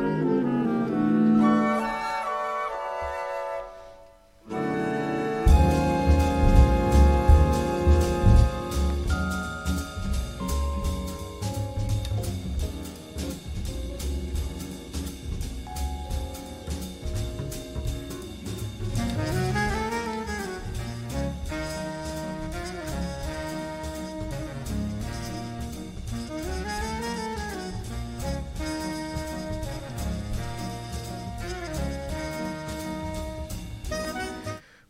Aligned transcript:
Amen. 0.00 0.39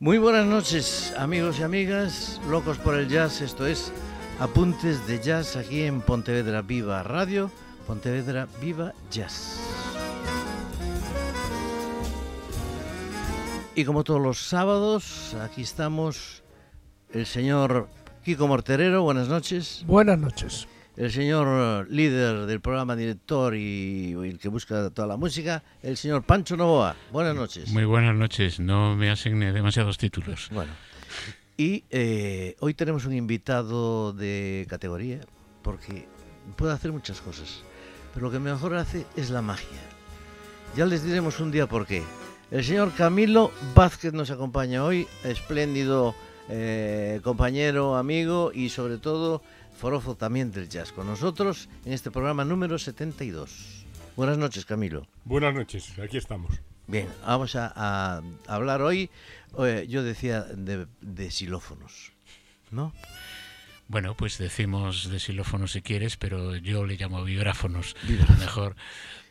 Muy 0.03 0.17
buenas 0.17 0.47
noches, 0.47 1.13
amigos 1.19 1.59
y 1.59 1.63
amigas, 1.63 2.41
locos 2.49 2.79
por 2.79 2.95
el 2.95 3.07
jazz. 3.07 3.43
Esto 3.43 3.67
es 3.67 3.93
Apuntes 4.39 5.07
de 5.07 5.21
Jazz 5.21 5.57
aquí 5.57 5.83
en 5.83 6.01
Pontevedra 6.01 6.63
Viva 6.63 7.03
Radio, 7.03 7.51
Pontevedra 7.87 8.49
Viva 8.63 8.95
Jazz. 9.11 9.61
Y 13.75 13.85
como 13.85 14.03
todos 14.03 14.23
los 14.23 14.39
sábados, 14.39 15.37
aquí 15.43 15.61
estamos 15.61 16.45
el 17.13 17.27
señor 17.27 17.91
Kiko 18.25 18.49
Morterero. 18.49 19.03
Buenas 19.03 19.29
noches. 19.29 19.85
Buenas 19.87 20.19
noches 20.19 20.67
el 21.01 21.11
señor 21.11 21.87
eh, 21.89 21.91
líder 21.91 22.45
del 22.45 22.61
programa, 22.61 22.95
director 22.95 23.57
y, 23.57 24.13
el 24.13 24.39
que 24.39 24.51
busca 24.51 24.91
toda 24.91 25.09
la 25.09 25.17
música, 25.17 25.63
el 25.83 25.97
señor 25.97 26.25
Pancho 26.25 26.59
Novoa. 26.59 26.95
Buenas 27.11 27.35
noches. 27.35 27.71
Muy 27.71 27.87
buenas 27.87 28.15
noches, 28.15 28.61
no 28.61 28.95
me 28.97 29.09
asigne 29.09 29.51
demasiados 29.53 29.97
títulos. 29.97 30.51
Bueno, 30.53 30.71
y 31.57 31.85
eh, 31.89 32.55
hoy 32.61 32.75
tenemos 32.75 33.07
un 33.07 33.15
invitado 33.15 34.13
de 34.13 34.67
categoría, 34.69 35.21
porque 35.63 36.07
puede 36.57 36.75
hacer 36.75 36.93
muchas 36.93 37.23
cosas, 37.23 37.63
pero 38.13 38.27
lo 38.27 38.33
que 38.33 38.39
mejor 38.39 38.75
hace 38.75 39.07
es 39.17 39.31
la 39.31 39.41
magia. 39.41 39.81
Ya 40.77 40.85
les 40.85 41.03
diremos 41.03 41.41
un 41.41 41.51
día 41.51 41.67
por 41.67 41.87
qué. 41.87 42.03
El 42.51 42.63
señor 42.63 42.93
Camilo 42.93 43.53
Vázquez 43.75 44.13
nos 44.13 44.31
acompaña 44.31 44.85
hoy, 44.85 45.09
espléndido 45.25 46.15
eh, 46.51 47.21
compañero, 47.23 47.97
amigo 47.97 48.51
y 48.53 48.69
sobre 48.69 48.99
todo 48.99 49.41
forofo 49.81 50.15
también 50.15 50.53
del 50.53 50.69
jazz, 50.69 50.93
con 50.93 51.07
nosotros 51.07 51.71
en 51.87 51.95
este 51.95 52.11
programa 52.11 52.45
número 52.45 52.79
72. 52.79 53.87
Buenas 54.15 54.37
noches, 54.37 54.67
Camilo. 54.67 55.07
Buenas 55.25 55.55
noches, 55.55 55.99
aquí 55.99 56.19
estamos. 56.19 56.61
Bien, 56.87 57.09
vamos 57.27 57.57
a, 57.57 58.23
hablar 58.47 58.83
hoy, 58.83 59.09
yo 59.89 60.03
decía, 60.03 60.43
de, 60.43 60.87
de 61.01 61.31
xilófonos, 61.31 62.13
¿no? 62.71 62.93
Bueno, 63.89 64.15
pues 64.15 64.37
decimos 64.37 65.09
de 65.09 65.19
xilófonos 65.19 65.73
si 65.73 65.81
quieres, 65.81 66.19
pero 66.19 66.57
yo 66.57 66.85
le 66.85 66.97
llamo 66.97 67.25
vibráfonos, 67.25 67.97
mejor. 68.39 68.77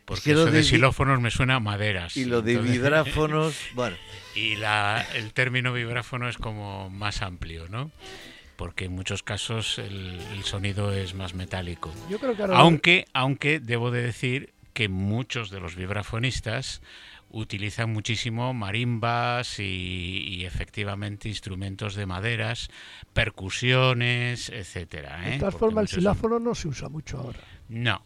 Porque 0.06 0.32
eso 0.32 0.48
de, 0.48 0.64
xilófonos 0.64 1.22
me 1.22 1.30
suena 1.30 1.56
a 1.56 1.60
maderas. 1.60 2.18
Y 2.18 2.26
lo 2.26 2.42
de 2.42 2.58
vibráfonos, 2.58 3.56
bueno. 3.76 3.96
Y 4.36 4.56
la, 4.56 5.06
el 5.16 5.34
término 5.34 5.74
vibráfono 5.74 6.30
es 6.30 6.38
como 6.38 6.90
más 6.90 7.22
amplio, 7.22 7.68
¿no? 7.68 7.92
Porque 8.60 8.86
en 8.86 8.92
muchos 8.92 9.24
casos 9.24 9.80
el, 9.80 10.44
sonido 10.44 10.92
es 10.92 11.16
más 11.16 11.34
metálico. 11.34 11.94
aunque, 12.54 13.06
aunque 13.14 13.62
debo 13.62 13.90
de 13.90 14.04
decir 14.04 14.54
que 14.74 14.90
muchos 14.90 15.50
de 15.50 15.62
los 15.62 15.78
vibrafonistas 15.78 16.82
utilizan 17.32 17.94
muchísimo 17.94 18.54
marimbas 18.54 19.60
y, 19.60 20.44
efectivamente 20.44 21.30
instrumentos 21.30 21.96
de 21.96 22.06
maderas, 22.06 22.68
percusiones, 23.14 24.50
etcétera. 24.50 25.26
¿eh? 25.30 25.32
De 25.32 25.40
todas 25.40 25.56
formas, 25.56 25.84
el 25.84 25.88
xilófono 25.88 26.38
no 26.38 26.54
se 26.54 26.68
usa 26.68 26.90
mucho 26.90 27.18
ahora. 27.18 27.40
No, 27.70 28.04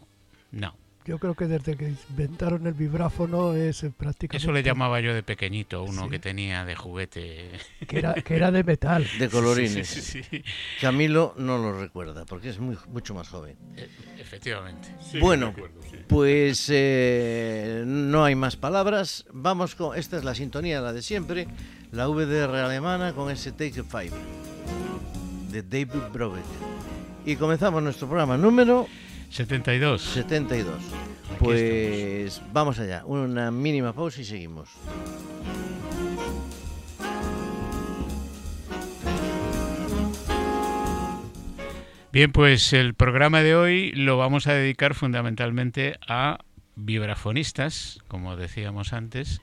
no. 0.52 0.78
Yo 1.06 1.20
creo 1.20 1.36
que 1.36 1.48
desde 1.48 1.76
que 1.76 1.94
inventaron 2.10 2.66
el 2.66 2.74
vibráfono 2.74 3.54
es 3.54 3.86
prácticamente... 3.98 4.38
Eso 4.38 4.54
le 4.54 4.64
llamaba 4.64 5.02
yo 5.02 5.14
de 5.14 5.22
pequeñito, 5.22 5.84
uno 5.84 6.10
que 6.10 6.20
tenía 6.20 6.64
de 6.64 6.76
juguete. 6.76 7.52
Que 7.88 8.00
era, 8.00 8.14
que 8.14 8.36
era 8.36 8.52
de 8.52 8.64
metal. 8.64 9.06
De 9.20 9.30
colorines. 9.30 10.18
Camilo 10.82 11.34
no 11.38 11.58
lo 11.58 11.78
recuerda, 11.78 12.26
porque 12.26 12.50
es 12.50 12.60
muy, 12.60 12.78
mucho 12.88 13.14
más 13.14 13.28
joven. 13.28 13.58
E, 13.76 13.90
efectivamente. 14.18 14.90
bueno, 15.20 15.54
pues 16.08 16.68
eh, 16.72 17.84
no 17.86 18.24
hay 18.24 18.36
más 18.36 18.56
palabras. 18.56 19.26
Vamos 19.34 19.76
con... 19.76 19.98
Esta 19.98 20.18
es 20.18 20.24
la 20.24 20.36
sintonía, 20.36 20.80
la 20.80 20.94
de 20.94 21.02
siempre. 21.02 21.48
La 21.92 22.08
VDR 22.08 22.56
alemana 22.56 23.14
con 23.14 23.30
ese 23.30 23.52
Take 23.52 23.84
Five 23.84 24.12
de 25.52 25.62
David 25.62 26.02
Brobeck. 26.12 26.44
Y 27.26 27.36
comenzamos 27.36 27.84
nuestro 27.84 28.08
programa 28.08 28.38
número 28.38 28.88
72. 29.34 30.00
72. 30.00 30.80
pues 31.40 32.40
vamos 32.52 32.78
allá, 32.78 33.04
una 33.06 33.50
mínima 33.50 33.92
pausa 33.92 34.22
y 34.22 34.26
seguimos. 34.26 34.70
Bien, 42.12 42.32
pues 42.32 42.74
el 42.74 42.94
programa 42.94 43.42
de 43.42 43.56
hoy 43.56 43.92
lo 43.94 44.18
vamos 44.18 44.46
a 44.46 44.54
dedicar 44.54 44.94
fundamentalmente 44.94 45.98
a 46.08 46.38
vibrafonistas, 46.76 48.02
como 48.08 48.36
decíamos 48.36 48.94
antes, 48.94 49.42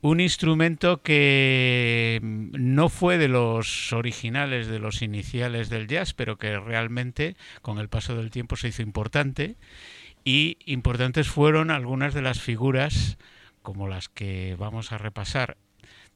un 0.00 0.20
instrumento 0.20 1.02
que 1.02 2.20
no 2.22 2.88
fue 2.88 3.18
de 3.18 3.28
los 3.28 3.92
originales, 3.92 4.68
de 4.68 4.78
los 4.78 5.02
iniciales 5.02 5.70
del 5.70 5.88
jazz, 5.88 6.14
pero 6.14 6.38
que 6.38 6.58
realmente 6.58 7.36
con 7.62 7.78
el 7.78 7.88
paso 7.88 8.14
del 8.14 8.30
tiempo 8.30 8.56
se 8.56 8.68
hizo 8.68 8.82
importante 8.82 9.56
y 10.24 10.58
importantes 10.66 11.28
fueron 11.28 11.70
algunas 11.70 12.14
de 12.14 12.22
las 12.22 12.40
figuras 12.40 13.18
como 13.62 13.88
las 13.88 14.08
que 14.08 14.56
vamos 14.58 14.92
a 14.92 14.98
repasar. 14.98 15.56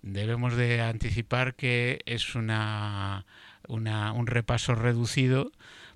Debemos 0.02 0.56
de 0.56 0.80
anticipar 0.80 1.54
que 1.54 2.00
es 2.06 2.34
una, 2.34 3.24
un 3.68 4.26
repaso 4.26 4.74
reducido 4.74 5.50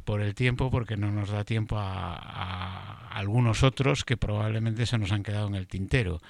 por 0.04 0.20
el 0.22 0.34
tiempo 0.34 0.70
porque 0.70 0.96
no 0.96 1.10
nos 1.10 1.30
da 1.30 1.44
tiempo 1.44 1.76
a 1.78 3.08
algunos 3.10 3.62
otros 3.62 4.04
que 4.04 4.16
probablemente 4.16 4.86
se 4.86 4.98
nos 4.98 5.10
han 5.10 5.22
quedado 5.22 5.48
en 5.48 5.54
el 5.54 5.66
tintero. 5.66 6.20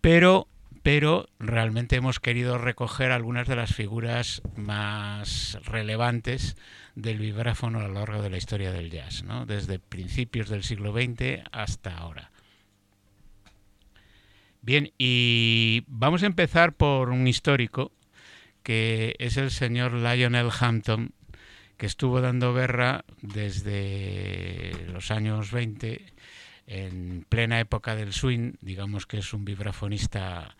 Pero 0.00 0.48
pero 0.86 1.28
realmente 1.40 1.96
hemos 1.96 2.20
querido 2.20 2.58
recoger 2.58 3.10
algunas 3.10 3.48
de 3.48 3.56
las 3.56 3.74
figuras 3.74 4.40
más 4.54 5.58
relevantes 5.64 6.56
del 6.94 7.18
vibráfono 7.18 7.80
a 7.80 7.88
lo 7.88 7.94
largo 7.94 8.22
de 8.22 8.30
la 8.30 8.36
historia 8.36 8.70
del 8.70 8.92
jazz, 8.92 9.24
¿no? 9.24 9.46
desde 9.46 9.80
principios 9.80 10.48
del 10.48 10.62
siglo 10.62 10.92
XX 10.92 11.42
hasta 11.50 11.98
ahora. 11.98 12.30
Bien, 14.62 14.92
y 14.96 15.82
vamos 15.88 16.22
a 16.22 16.26
empezar 16.26 16.72
por 16.72 17.10
un 17.10 17.26
histórico, 17.26 17.90
que 18.62 19.16
es 19.18 19.38
el 19.38 19.50
señor 19.50 19.92
Lionel 19.92 20.50
Hampton, 20.56 21.10
que 21.78 21.86
estuvo 21.86 22.20
dando 22.20 22.54
guerra 22.54 23.04
desde 23.22 24.86
los 24.92 25.10
años 25.10 25.50
20, 25.50 26.12
en 26.68 27.26
plena 27.28 27.58
época 27.58 27.96
del 27.96 28.12
swing, 28.12 28.52
digamos 28.60 29.06
que 29.06 29.18
es 29.18 29.32
un 29.32 29.44
vibrafonista 29.44 30.54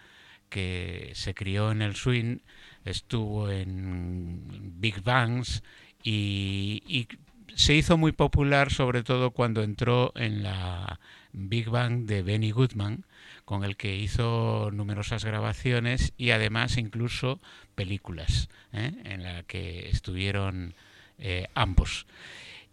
que 0.48 1.12
se 1.14 1.34
crió 1.34 1.70
en 1.70 1.82
el 1.82 1.96
swing, 1.96 2.38
estuvo 2.84 3.50
en 3.50 4.80
big 4.80 5.02
bands 5.02 5.62
y, 6.02 7.08
se 7.54 7.74
hizo 7.74 7.96
muy 7.96 8.12
popular 8.12 8.70
sobre 8.70 9.02
todo 9.02 9.30
cuando 9.30 9.62
entró 9.62 10.12
en 10.14 10.42
la 10.42 11.00
big 11.32 11.70
band 11.70 12.06
de 12.06 12.22
Benny 12.22 12.50
Goodman, 12.50 13.06
con 13.46 13.64
el 13.64 13.76
que 13.78 13.96
hizo 13.96 14.70
numerosas 14.72 15.24
grabaciones 15.24 16.12
y 16.18 16.32
además 16.32 16.76
incluso 16.76 17.40
películas 17.74 18.50
¿eh? 18.72 18.92
en 19.04 19.22
la 19.22 19.42
que 19.44 19.88
estuvieron 19.88 20.74
eh, 21.18 21.46
ambos. 21.54 22.06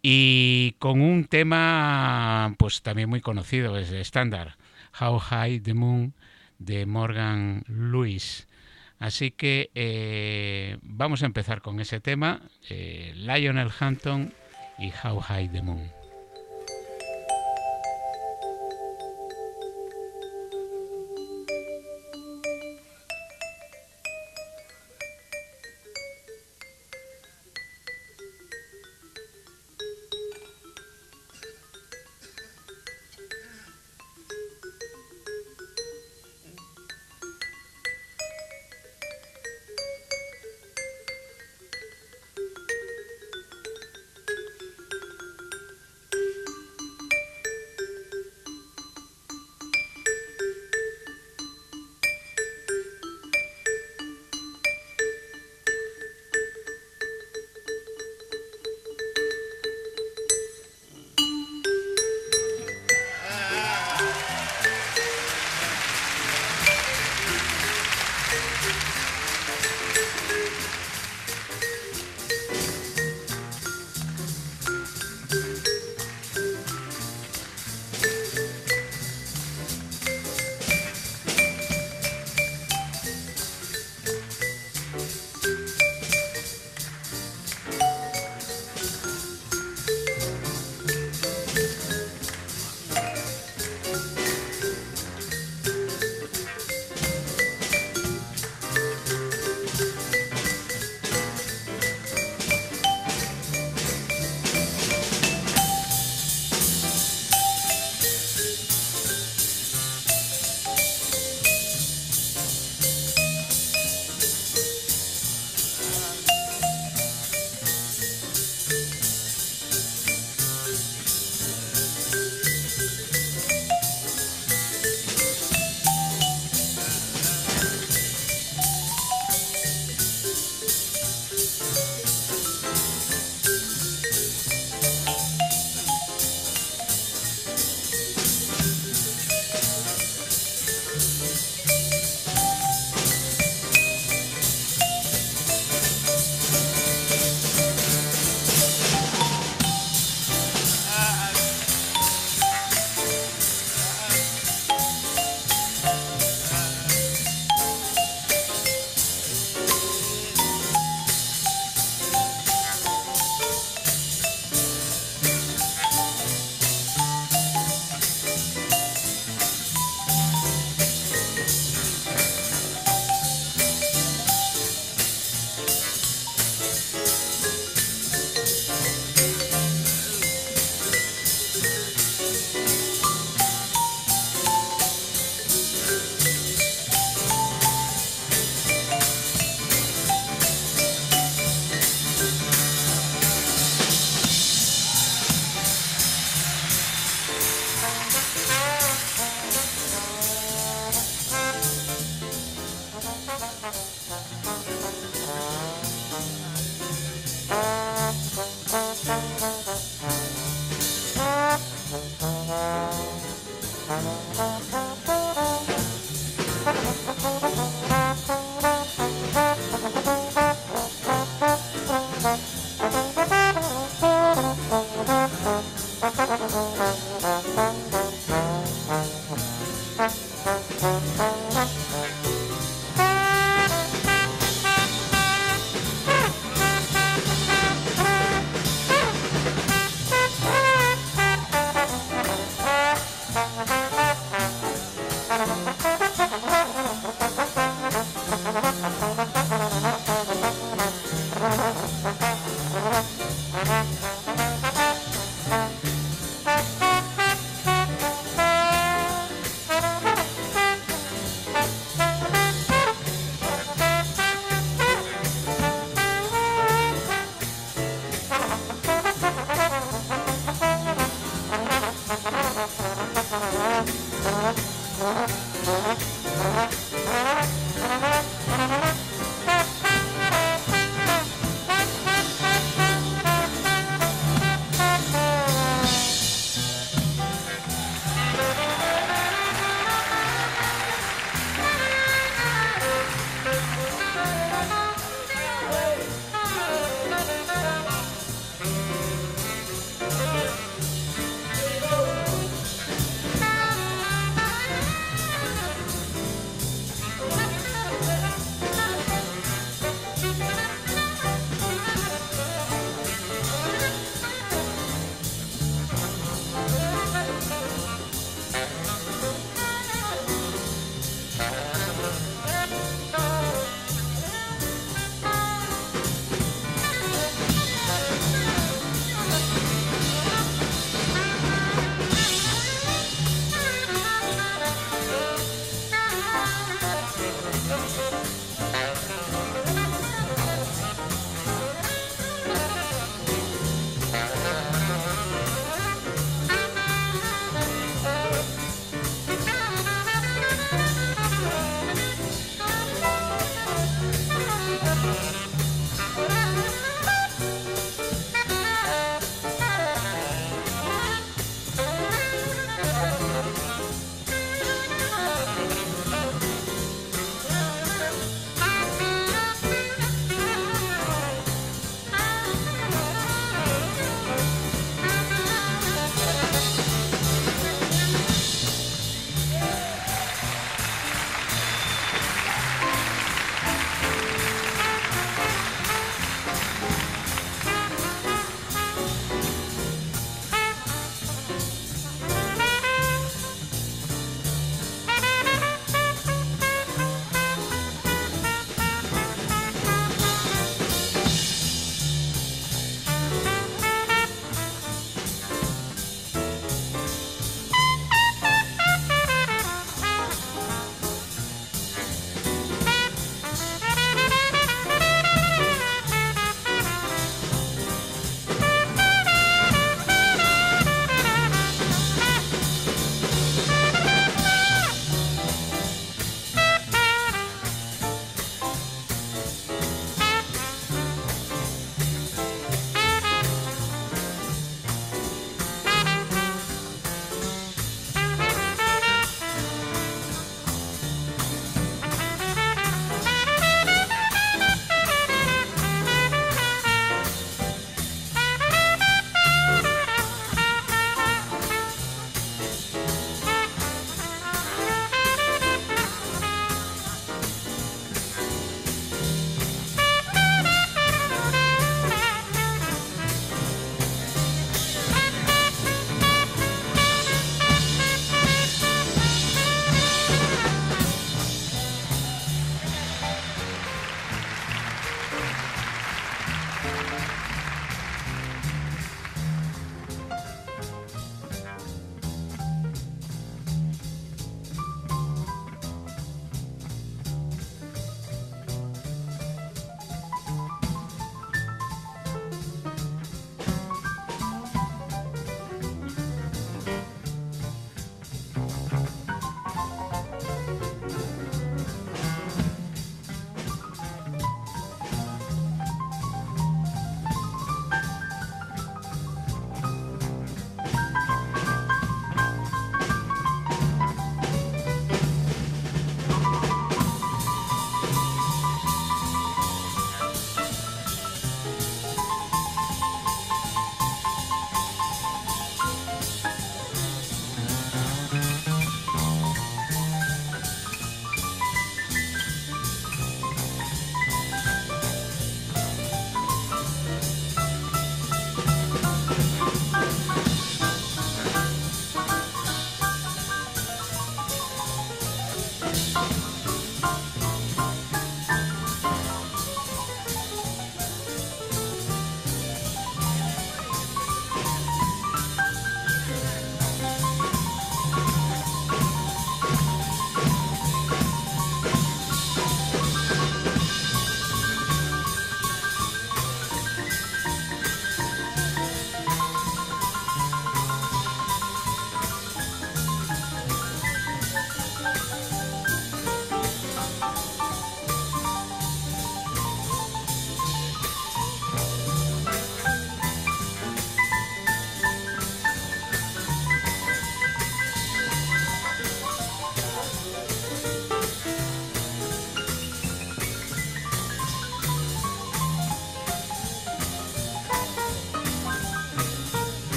Y 0.00 0.76
con 0.78 1.00
un 1.00 1.24
tema 1.24 2.54
pues 2.56 2.82
también 2.82 3.08
muy 3.08 3.20
conocido, 3.20 3.76
es 3.78 3.90
estándar, 3.90 4.56
How 5.00 5.18
High 5.18 5.60
the 5.60 5.74
Moon 5.74 6.14
de 6.58 6.86
Morgan 6.86 7.64
Lewis. 7.68 8.46
Así 8.98 9.30
que 9.30 9.70
eh, 9.74 10.78
vamos 10.82 11.22
a 11.22 11.26
empezar 11.26 11.62
con 11.62 11.80
ese 11.80 12.00
tema, 12.00 12.42
eh, 12.68 13.12
Lionel 13.14 13.70
Hampton 13.78 14.32
y 14.78 14.92
How 15.04 15.20
High 15.20 15.48
the 15.50 15.62
Moon. 15.62 15.97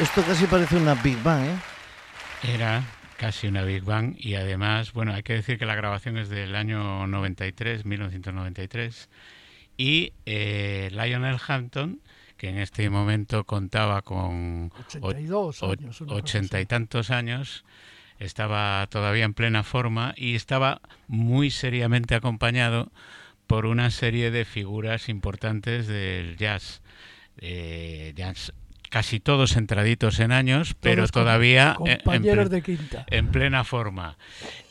Esto, 0.00 0.02
es- 0.02 0.08
esto 0.08 0.22
casi 0.24 0.46
parece 0.46 0.76
una 0.76 0.94
Big 0.94 1.22
Bang, 1.22 1.44
¿eh? 1.44 1.56
Era 2.54 2.82
casi 3.16 3.46
una 3.46 3.62
Big 3.62 3.82
Bang 3.84 4.14
y 4.18 4.34
además, 4.34 4.92
bueno, 4.92 5.14
hay 5.14 5.22
que 5.22 5.34
decir 5.34 5.58
que 5.58 5.66
la 5.66 5.74
grabación 5.74 6.18
es 6.18 6.28
del 6.28 6.54
año 6.56 7.06
93, 7.06 7.84
1993, 7.84 9.08
y 9.76 10.12
eh, 10.26 10.90
Lionel 10.92 11.38
Hampton, 11.46 12.00
que 12.36 12.48
en 12.48 12.58
este 12.58 12.90
momento 12.90 13.44
contaba 13.44 14.02
con 14.02 14.70
82 14.88 15.62
o- 15.62 15.72
años. 15.72 16.00
ochenta 16.08 16.60
y 16.60 16.66
tantos 16.66 17.10
años, 17.10 17.64
estaba 18.18 18.86
todavía 18.90 19.24
en 19.24 19.34
plena 19.34 19.62
forma 19.62 20.14
y 20.16 20.34
estaba 20.34 20.80
muy 21.08 21.50
seriamente 21.50 22.14
acompañado 22.14 22.90
por 23.46 23.66
una 23.66 23.90
serie 23.90 24.30
de 24.30 24.44
figuras 24.44 25.08
importantes 25.08 25.86
del 25.86 26.36
jazz. 26.36 26.82
Eh, 27.38 28.12
jazz 28.16 28.52
casi 28.94 29.18
todos 29.18 29.56
entraditos 29.56 30.20
en 30.20 30.30
años, 30.30 30.76
pero 30.78 31.02
Todos 31.02 31.10
todavía 31.10 31.76
en- 31.84 32.00
de 32.48 32.62
quinta. 32.62 33.04
plena 33.32 33.64
forma. 33.64 34.16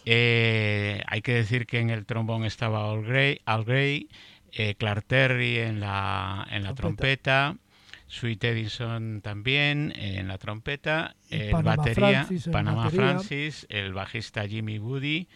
Eh, 0.05 1.01
hay 1.07 1.21
que 1.21 1.33
decir 1.33 1.65
que 1.65 1.79
en 1.79 1.89
el 1.89 2.05
trombón 2.05 2.45
estaba 2.45 2.89
Al 2.89 3.03
Gray, 3.03 3.41
Al 3.43 3.65
Gray, 3.65 4.07
eh, 4.53 4.75
Clark 4.75 5.03
Terry 5.03 5.57
en 5.57 5.81
la, 5.81 6.47
en 6.51 6.63
la 6.63 6.73
trompeta, 6.73 7.57
Sweet 8.07 8.41
Edison 8.45 9.19
también 9.21 9.91
en 9.97 10.29
la 10.29 10.37
trompeta, 10.37 11.15
el 11.29 11.51
Panama 11.51 11.75
batería, 11.75 12.23
Francis 12.25 12.47
en 12.47 12.53
Panama 12.53 12.83
batería. 12.85 13.05
Francis, 13.07 13.65
el 13.69 13.91
bajista 13.91 14.47
Jimmy 14.47 14.79
Woody, 14.79 15.27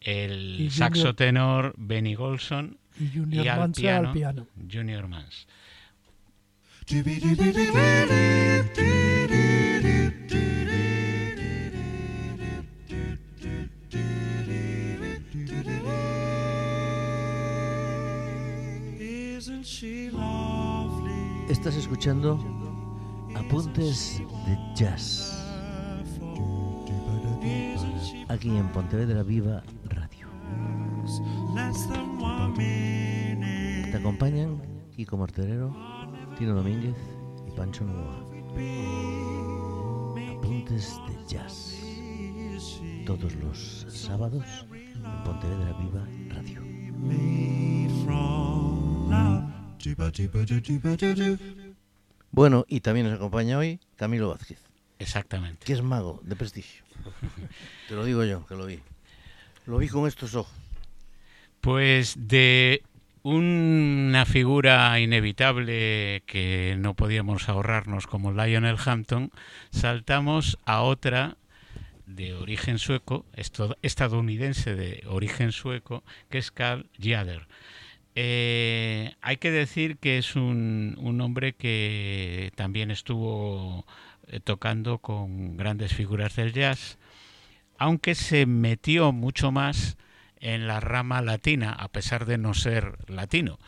el 0.00 0.70
saxo 0.72 1.14
tenor 1.14 1.72
Benny 1.76 2.16
Golson 2.16 2.78
Y 2.98 3.16
Junior 3.16 3.44
y 3.44 3.48
al 3.48 3.58
Mansa 3.60 3.80
piano, 3.80 4.08
al 4.08 4.12
piano. 4.14 4.46
Junior 4.72 5.06
Mans. 5.06 5.46
Estás 21.48 21.74
escuchando 21.76 22.38
Apuntes 23.34 24.22
de 24.46 24.58
Jazz. 24.74 25.42
Aquí 28.28 28.50
en 28.50 28.68
Pontevedra 28.72 29.22
Viva 29.22 29.62
Radio. 29.88 30.28
Te 33.90 33.96
acompañan 33.96 34.60
Kiko 34.94 35.16
Morterero, 35.16 35.74
Tino 36.38 36.54
Domínguez 36.54 36.94
y 37.46 37.50
Pancho 37.52 37.84
Novoa. 37.84 38.20
Apuntes 40.38 40.96
de 41.08 41.26
Jazz. 41.28 41.78
Todos 43.06 43.34
los 43.36 43.86
sábados 43.88 44.44
en 44.72 45.24
Pontevedra 45.24 45.72
Viva 45.78 46.06
Radio. 46.34 46.62
Bueno, 52.30 52.64
y 52.68 52.80
también 52.80 53.06
nos 53.06 53.16
acompaña 53.16 53.58
hoy 53.58 53.78
Camilo 53.96 54.30
Vázquez, 54.30 54.58
Exactamente. 54.98 55.64
que 55.64 55.72
es 55.74 55.82
mago 55.82 56.20
de 56.24 56.34
prestigio. 56.34 56.82
Te 57.88 57.94
lo 57.94 58.04
digo 58.04 58.24
yo, 58.24 58.44
que 58.46 58.56
lo 58.56 58.66
vi. 58.66 58.80
Lo 59.66 59.78
vi 59.78 59.88
con 59.88 60.06
estos 60.08 60.34
ojos. 60.34 60.52
Pues 61.60 62.14
de 62.16 62.82
una 63.24 64.26
figura 64.26 65.00
inevitable 65.00 66.22
que 66.26 66.76
no 66.78 66.92
podíamos 66.92 67.48
ahorrarnos 67.48 68.06
como 68.06 68.32
Lionel 68.32 68.76
Hampton, 68.84 69.30
saltamos 69.70 70.58
a 70.66 70.82
otra 70.82 71.38
de 72.04 72.34
origen 72.34 72.78
sueco, 72.78 73.24
estadounidense 73.80 74.74
de 74.74 75.04
origen 75.06 75.52
sueco, 75.52 76.04
que 76.28 76.36
es 76.36 76.50
Carl 76.50 76.86
Jader. 77.00 77.48
Eh, 78.14 79.14
hay 79.22 79.38
que 79.38 79.50
decir 79.50 79.96
que 79.96 80.18
es 80.18 80.36
un, 80.36 80.94
un 80.98 81.18
hombre 81.22 81.54
que 81.54 82.52
también 82.56 82.90
estuvo 82.90 83.86
eh, 84.28 84.38
tocando 84.38 84.98
con 84.98 85.56
grandes 85.56 85.94
figuras 85.94 86.36
del 86.36 86.52
jazz, 86.52 86.98
aunque 87.78 88.14
se 88.14 88.44
metió 88.44 89.12
mucho 89.12 89.50
más 89.50 89.96
en 90.44 90.66
la 90.66 90.78
rama 90.78 91.22
latina, 91.22 91.72
a 91.72 91.88
pesar 91.88 92.26
de 92.26 92.38
no 92.38 92.54
ser 92.54 92.98
latino. 93.08 93.58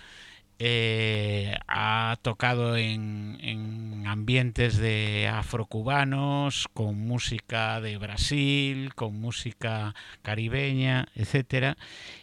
Eh, 0.58 1.54
ha 1.68 2.16
tocado 2.22 2.76
en, 2.76 3.38
en 3.42 4.06
ambientes 4.06 4.76
de 4.76 5.28
afrocubanos, 5.28 6.68
con 6.72 6.98
música 6.98 7.80
de 7.80 7.98
Brasil, 7.98 8.94
con 8.94 9.20
música 9.20 9.94
caribeña, 10.22 11.08
etcétera. 11.14 11.76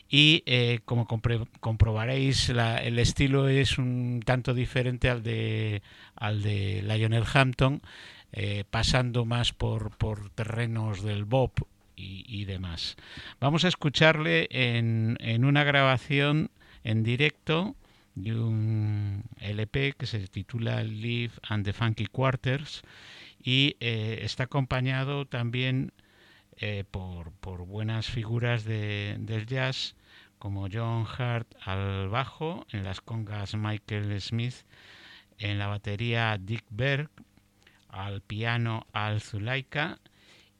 Y 0.07 0.43
eh, 0.45 0.79
como 0.85 1.07
comprobaréis, 1.07 2.49
el 2.49 2.99
estilo 2.99 3.47
es 3.47 3.79
un 3.79 4.21
tanto 4.23 4.53
diferente 4.53 5.09
al 5.09 5.23
de, 5.23 5.81
al 6.15 6.43
de 6.43 6.83
Lionel 6.83 7.25
Hampton, 7.31 7.81
eh, 8.31 8.63
pasando 8.69 9.25
más 9.25 9.53
por, 9.53 9.95
por 9.97 10.29
terrenos 10.31 11.03
del 11.03 11.25
bop 11.25 11.59
y, 11.95 12.45
demás. 12.45 12.95
Vamos 13.39 13.65
a 13.65 13.67
escucharle 13.67 14.47
en, 14.51 15.17
en 15.19 15.45
una 15.45 15.63
grabación 15.63 16.49
en 16.83 17.03
directo 17.03 17.75
de 18.15 18.35
un 18.39 19.23
LP 19.39 19.93
que 19.97 20.05
se 20.05 20.27
titula 20.27 20.83
Live 20.83 21.33
and 21.43 21.65
the 21.65 21.73
Funky 21.73 22.05
Quarters 22.07 22.81
y 23.43 23.75
eh, 23.79 24.19
está 24.21 24.43
acompañado 24.43 25.25
también 25.25 25.91
eh, 26.57 26.83
por, 26.89 27.31
por 27.33 27.65
buenas 27.65 28.07
figuras 28.07 28.63
de- 28.65 29.15
del 29.19 29.45
jazz 29.47 29.95
como 30.37 30.67
John 30.71 31.05
Hart 31.17 31.47
al 31.65 32.09
bajo, 32.09 32.65
en 32.71 32.83
las 32.83 32.99
congas 33.01 33.55
Michael 33.55 34.19
Smith, 34.21 34.55
en 35.39 35.57
la 35.57 35.67
batería 35.67 36.37
Dick 36.39 36.65
Berg, 36.69 37.09
al 37.89 38.21
piano 38.21 38.85
Al 38.91 39.21
Zulaika 39.21 39.99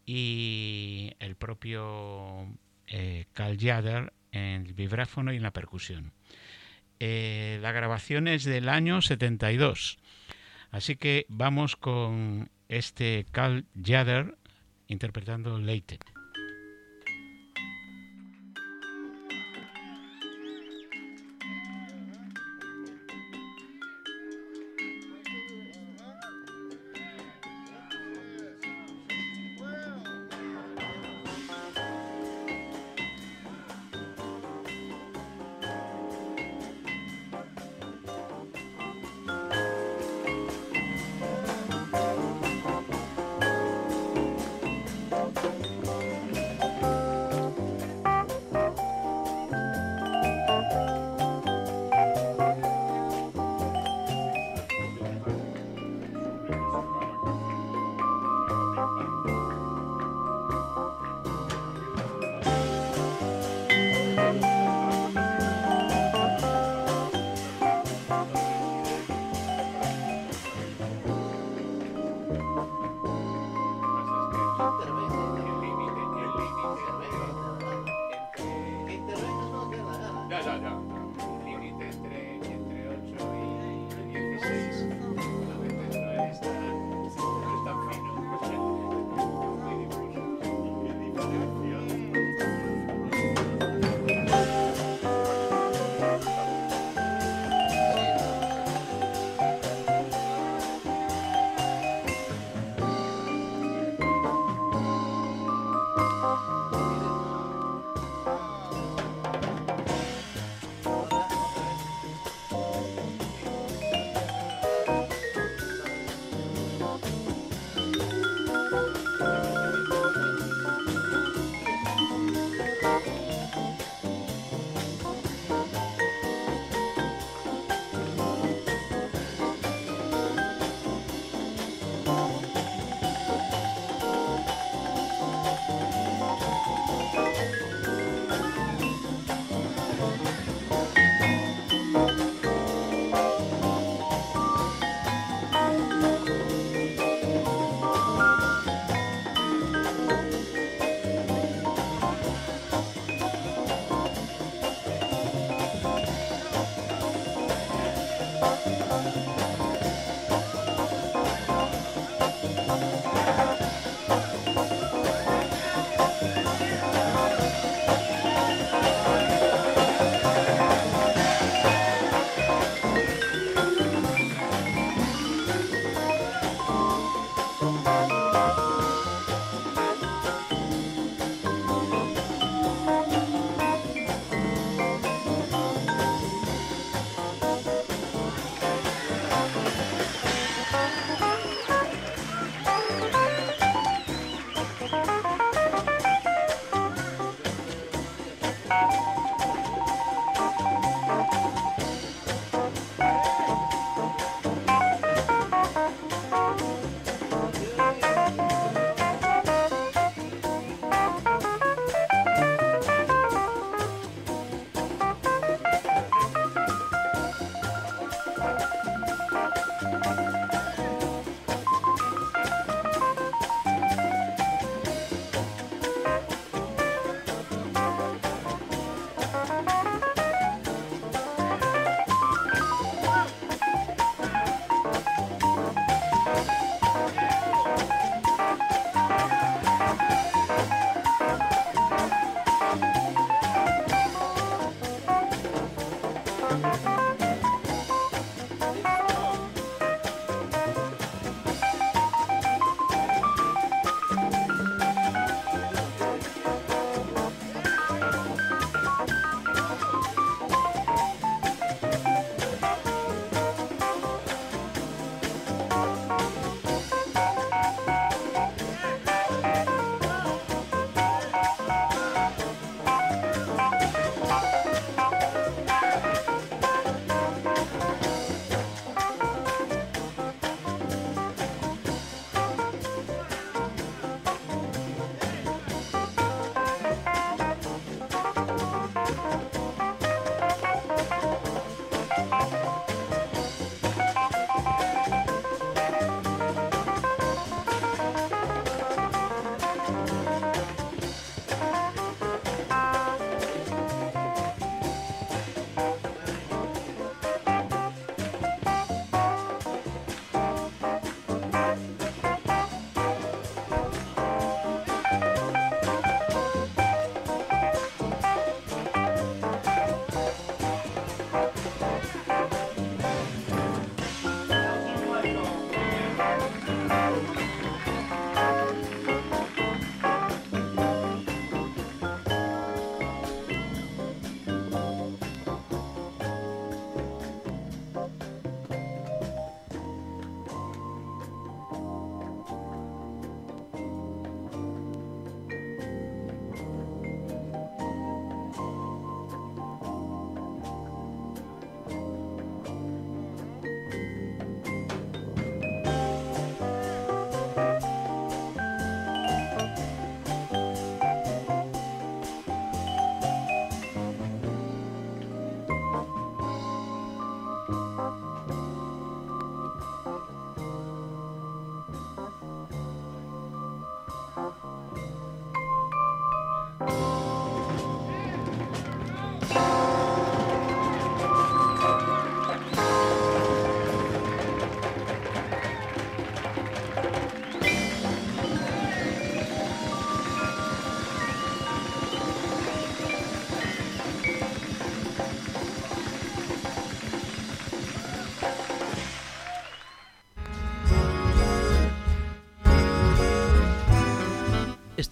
y 0.06 1.14
el 1.20 1.36
propio 1.36 2.48
eh, 2.88 3.26
Carl 3.34 3.58
Jader 3.58 4.14
en 4.32 4.66
el 4.66 4.74
vibráfono 4.74 5.34
y 5.34 5.38
en 5.38 5.44
la 5.44 5.52
percusión. 5.52 6.14
Eh, 7.00 7.60
la 7.62 7.72
grabación 7.72 8.28
es 8.28 8.44
del 8.44 8.70
año 8.70 9.02
72, 9.02 9.98
así 10.72 10.96
que 10.96 11.26
vamos 11.30 11.76
con 11.76 12.50
este 12.70 13.26
Carl 13.32 13.66
Jader 13.82 14.38
interpretando 14.88 15.60
Leite. 15.60 16.00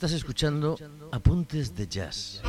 Estás 0.02 0.14
escuchando 0.18 0.78
Apuntes 1.12 1.76
de 1.76 1.86
Jazz. 1.86 2.42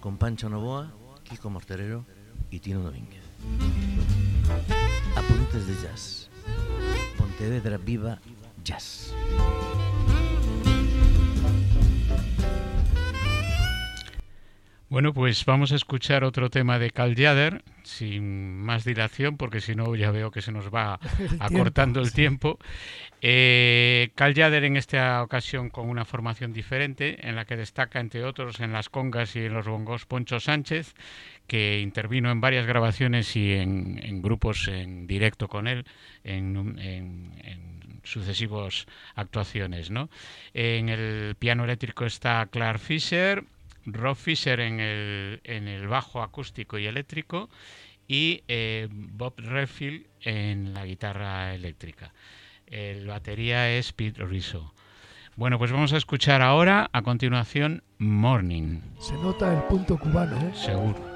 Con 0.00 0.18
Pancho 0.18 0.50
Novoa, 0.50 0.92
Kiko 1.22 1.48
Morterero 1.48 2.04
y 2.50 2.58
Tino 2.58 2.82
Domínguez. 2.82 3.22
Apuntes 5.16 5.66
de 5.66 5.82
Jazz. 5.82 6.28
Pontevedra 7.16 7.78
Viva 7.78 8.20
Jazz. 8.62 9.14
Bueno, 14.90 15.14
pues 15.14 15.42
vamos 15.46 15.72
a 15.72 15.76
escuchar 15.76 16.22
otro 16.22 16.50
tema 16.50 16.78
de 16.78 16.90
Cal 16.90 17.14
sin 17.96 18.56
más 18.58 18.84
dilación, 18.84 19.36
porque 19.36 19.60
si 19.60 19.74
no 19.74 19.94
ya 19.96 20.10
veo 20.10 20.30
que 20.30 20.42
se 20.42 20.52
nos 20.52 20.72
va 20.74 21.00
El 21.30 21.40
acortando 21.40 21.72
tiempo, 21.72 22.02
el 22.02 22.10
sí. 22.10 22.12
tiempo. 22.12 22.58
Eh, 23.22 24.10
Cal 24.14 24.34
Jader 24.34 24.64
en 24.64 24.76
esta 24.76 25.22
ocasión 25.22 25.70
con 25.70 25.88
una 25.88 26.04
formación 26.04 26.52
diferente, 26.52 27.26
en 27.26 27.36
la 27.36 27.44
que 27.46 27.56
destaca, 27.56 28.00
entre 28.00 28.24
otros, 28.24 28.60
en 28.60 28.72
las 28.72 28.88
congas 28.90 29.34
y 29.36 29.40
en 29.46 29.54
los 29.54 29.66
bongos 29.66 30.04
Poncho 30.06 30.40
Sánchez, 30.40 30.94
que 31.46 31.80
intervino 31.80 32.30
en 32.30 32.40
varias 32.40 32.66
grabaciones 32.66 33.34
y 33.36 33.52
en, 33.54 34.00
en 34.02 34.22
grupos 34.22 34.68
en 34.68 35.06
directo 35.06 35.48
con 35.48 35.66
él, 35.68 35.84
en, 36.24 36.78
en- 36.78 37.32
en 37.42 38.00
sucesivas 38.04 38.86
actuaciones. 39.14 39.90
¿no? 39.90 40.10
En 40.52 40.88
el 40.90 41.36
piano 41.38 41.64
eléctrico 41.64 42.04
está 42.04 42.46
Clark 42.50 42.78
Fisher, 42.78 43.44
Rob 43.86 44.16
Fisher 44.16 44.60
en 44.60 44.80
el, 44.80 45.40
en 45.44 45.68
el 45.68 45.88
bajo 45.88 46.22
acústico 46.22 46.78
y 46.78 46.86
eléctrico 46.86 47.50
y 48.08 48.42
eh, 48.48 48.88
Bob 48.90 49.34
Redfield 49.38 50.06
en 50.22 50.74
la 50.74 50.84
guitarra 50.84 51.54
eléctrica. 51.54 52.12
El 52.66 53.06
batería 53.06 53.70
es 53.70 53.92
Pete 53.92 54.24
Rizzo. 54.24 54.72
Bueno, 55.36 55.58
pues 55.58 55.72
vamos 55.72 55.92
a 55.92 55.96
escuchar 55.96 56.42
ahora, 56.42 56.88
a 56.92 57.02
continuación, 57.02 57.82
Morning, 57.98 58.80
Se 58.98 59.14
nota 59.14 59.52
el 59.52 59.62
punto 59.64 59.98
cubano, 59.98 60.36
¿eh? 60.36 60.52
seguro. 60.54 61.13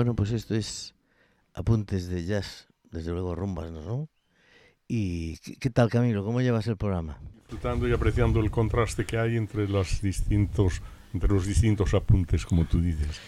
Bueno, 0.00 0.14
pues 0.14 0.32
esto 0.32 0.54
es 0.54 0.94
apuntes 1.52 2.08
de 2.08 2.24
jazz, 2.24 2.68
desde 2.90 3.12
luego 3.12 3.34
rumbas, 3.34 3.70
¿no? 3.70 4.08
¿Y 4.88 5.36
qué, 5.40 5.56
qué 5.56 5.68
tal, 5.68 5.90
Camilo? 5.90 6.24
¿Cómo 6.24 6.40
llevas 6.40 6.66
el 6.68 6.78
programa? 6.78 7.18
Disfrutando 7.40 7.86
y 7.86 7.92
apreciando 7.92 8.40
el 8.40 8.50
contraste 8.50 9.04
que 9.04 9.18
hay 9.18 9.36
entre 9.36 9.68
los 9.68 10.00
distintos 10.00 10.80
entre 11.12 11.28
los 11.34 11.44
distintos 11.44 11.92
apuntes, 11.92 12.46
como 12.46 12.64
tú 12.64 12.80
dices. 12.80 13.20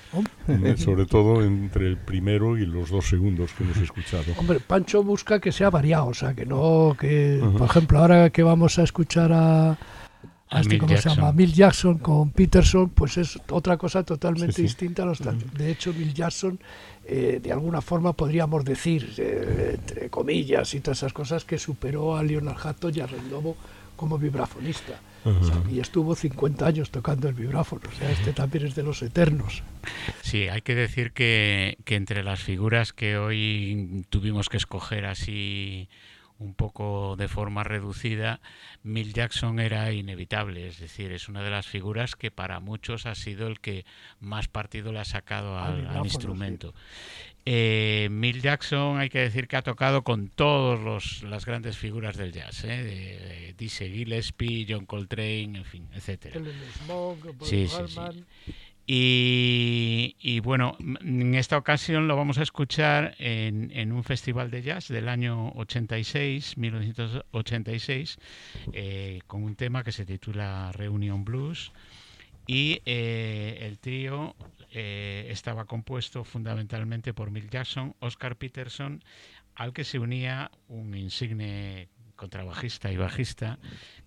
Eh, 0.48 0.76
Sobre 0.78 1.04
todo 1.04 1.44
entre 1.44 1.88
el 1.88 1.98
primero 1.98 2.56
y 2.56 2.64
los 2.64 2.88
dos 2.88 3.06
segundos 3.06 3.52
que 3.52 3.64
hemos 3.64 3.76
escuchado. 3.76 4.24
Hombre, 4.38 4.58
Pancho 4.60 5.02
busca 5.02 5.40
que 5.40 5.52
sea 5.52 5.68
variado, 5.68 6.06
o 6.06 6.14
sea, 6.14 6.32
que 6.32 6.46
no, 6.46 6.96
que, 6.98 7.38
por 7.58 7.68
ejemplo, 7.68 7.98
ahora 7.98 8.30
que 8.30 8.42
vamos 8.42 8.78
a 8.78 8.84
escuchar 8.84 9.30
a, 9.34 9.76
a 10.52 10.60
este, 10.60 10.78
¿cómo 10.78 10.88
se 10.90 10.94
Jackson. 10.96 11.16
llama? 11.16 11.32
Mill 11.32 11.52
Jackson 11.52 11.98
con 11.98 12.30
Peterson, 12.30 12.90
pues 12.90 13.16
es 13.18 13.38
otra 13.50 13.76
cosa 13.76 14.02
totalmente 14.04 14.52
Sí, 14.52 14.56
sí. 14.56 14.62
distinta 14.62 15.02
a 15.02 15.06
los 15.06 15.18
De 15.54 15.70
hecho, 15.70 15.92
Mill 15.92 16.12
Jackson, 16.14 16.58
eh, 17.04 17.40
de 17.42 17.52
alguna 17.52 17.80
forma 17.80 18.12
podríamos 18.12 18.64
decir, 18.64 19.12
eh, 19.18 19.76
entre 19.78 20.10
comillas 20.10 20.74
y 20.74 20.80
todas 20.80 20.98
esas 20.98 21.12
cosas, 21.12 21.44
que 21.44 21.58
superó 21.58 22.16
a 22.16 22.22
Leonard 22.22 22.58
Hatton 22.64 22.92
y 22.96 23.00
a 23.00 23.06
Red 23.06 23.24
Lobo 23.30 23.56
como 23.96 24.18
vibrafonista. 24.18 25.00
O 25.24 25.44
sea, 25.44 25.62
y 25.70 25.78
estuvo 25.78 26.16
50 26.16 26.66
años 26.66 26.90
tocando 26.90 27.28
el 27.28 27.34
vibráfono, 27.34 27.82
o 27.88 27.96
sea, 27.96 28.10
este 28.10 28.32
también 28.32 28.66
es 28.66 28.74
de 28.74 28.82
los 28.82 29.00
eternos. 29.02 29.62
Sí, 30.20 30.48
hay 30.48 30.62
que 30.62 30.74
decir 30.74 31.12
que, 31.12 31.78
que 31.84 31.94
entre 31.94 32.24
las 32.24 32.40
figuras 32.40 32.92
que 32.92 33.16
hoy 33.16 34.04
tuvimos 34.10 34.48
que 34.48 34.56
escoger 34.56 35.04
así 35.06 35.88
un 36.42 36.54
poco 36.54 37.16
de 37.16 37.28
forma 37.28 37.64
reducida, 37.64 38.40
Mill 38.82 39.12
Jackson 39.12 39.60
era 39.60 39.92
inevitable, 39.92 40.66
es 40.66 40.78
decir, 40.78 41.12
es 41.12 41.28
una 41.28 41.42
de 41.42 41.50
las 41.50 41.66
figuras 41.66 42.16
que 42.16 42.30
para 42.30 42.60
muchos 42.60 43.06
ha 43.06 43.14
sido 43.14 43.46
el 43.46 43.60
que 43.60 43.84
más 44.20 44.48
partido 44.48 44.92
le 44.92 45.00
ha 45.00 45.04
sacado 45.04 45.58
Al 45.58 46.04
instrumento. 46.04 46.74
Eh, 47.44 48.08
Mill 48.10 48.40
Jackson 48.40 48.98
hay 48.98 49.08
que 49.08 49.18
decir 49.18 49.48
que 49.48 49.56
ha 49.56 49.62
tocado 49.62 50.02
con 50.02 50.28
todas 50.28 51.22
las 51.22 51.44
grandes 51.44 51.76
figuras 51.76 52.16
del 52.16 52.32
jazz, 52.32 52.62
¿eh? 52.62 52.68
de, 52.68 53.18
de 53.18 53.54
Dizzy 53.58 53.90
Gillespie, 53.90 54.66
John 54.68 54.86
Coltrane, 54.86 55.58
en 55.58 55.64
fin, 55.64 55.88
etcétera. 55.92 56.40
Smoke, 56.84 57.34
Sí, 57.42 57.66
sí, 57.66 57.82
sí. 57.88 58.52
Y, 58.86 60.40
bueno, 60.40 60.76
en 60.80 61.34
esta 61.34 61.56
ocasión 61.56 62.08
lo 62.08 62.16
vamos 62.16 62.38
a 62.38 62.42
escuchar 62.42 63.14
en, 63.18 63.70
en 63.72 63.92
un 63.92 64.02
festival 64.02 64.50
de 64.50 64.62
jazz 64.62 64.88
del 64.88 65.08
año 65.08 65.50
86, 65.52 66.58
1986, 66.58 68.18
eh, 68.72 69.20
con 69.26 69.44
un 69.44 69.54
tema 69.54 69.84
que 69.84 69.92
se 69.92 70.04
titula 70.04 70.72
Reunion 70.72 71.24
Blues. 71.24 71.72
Y 72.46 72.82
eh, 72.86 73.58
el 73.62 73.78
trío 73.78 74.34
eh, 74.72 75.28
estaba 75.30 75.64
compuesto 75.64 76.24
fundamentalmente 76.24 77.14
por 77.14 77.30
Mill 77.30 77.48
Jackson, 77.48 77.94
Oscar 78.00 78.36
Peterson, 78.36 79.04
al 79.54 79.72
que 79.72 79.84
se 79.84 79.98
unía 79.98 80.50
un 80.68 80.96
insigne 80.96 81.88
contrabajista 82.16 82.90
y 82.92 82.96
bajista 82.96 83.58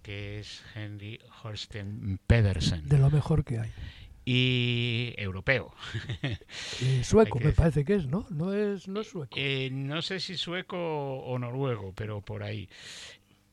que 0.02 0.40
es 0.40 0.64
Henry 0.74 1.20
Horsten 1.44 2.20
Pedersen 2.28 2.88
de 2.88 2.98
lo 2.98 3.10
mejor 3.10 3.44
que 3.44 3.60
hay. 3.60 3.72
Y 4.26 5.14
europeo. 5.18 5.74
Eh, 6.82 7.04
sueco, 7.04 7.40
me 7.40 7.54
parece 7.54 7.86
que 7.86 7.96
es, 7.96 8.08
¿no? 8.08 8.26
No 8.30 8.54
es, 8.54 8.88
no 8.88 9.02
es 9.02 9.08
sueco. 9.08 9.36
Eh, 9.38 9.70
no 9.72 10.02
sé 10.02 10.20
si 10.20 10.36
sueco 10.36 10.78
o 10.78 11.40
noruego, 11.40 11.94
pero 11.96 12.22
por 12.22 12.44
ahí. 12.44 12.68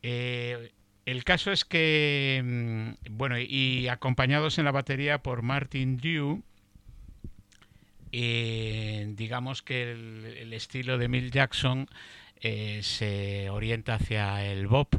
Eh, 0.02 0.72
el 1.06 1.22
caso 1.24 1.52
es 1.52 1.64
que, 1.64 2.42
mm, 2.42 3.16
bueno, 3.16 3.38
y 3.38 3.86
acompañados 3.88 4.58
en 4.58 4.64
la 4.64 4.72
batería 4.72 5.22
por 5.22 5.42
Martin 5.42 5.98
Dew, 5.98 6.42
eh, 8.10 9.12
digamos 9.14 9.62
que 9.62 9.92
el, 9.92 10.24
el 10.38 10.52
estilo 10.52 10.98
de 10.98 11.08
Mill 11.08 11.30
Jackson 11.30 11.88
eh, 12.40 12.80
se 12.82 13.50
orienta 13.50 13.94
hacia 13.94 14.44
el 14.44 14.66
bop 14.66 14.96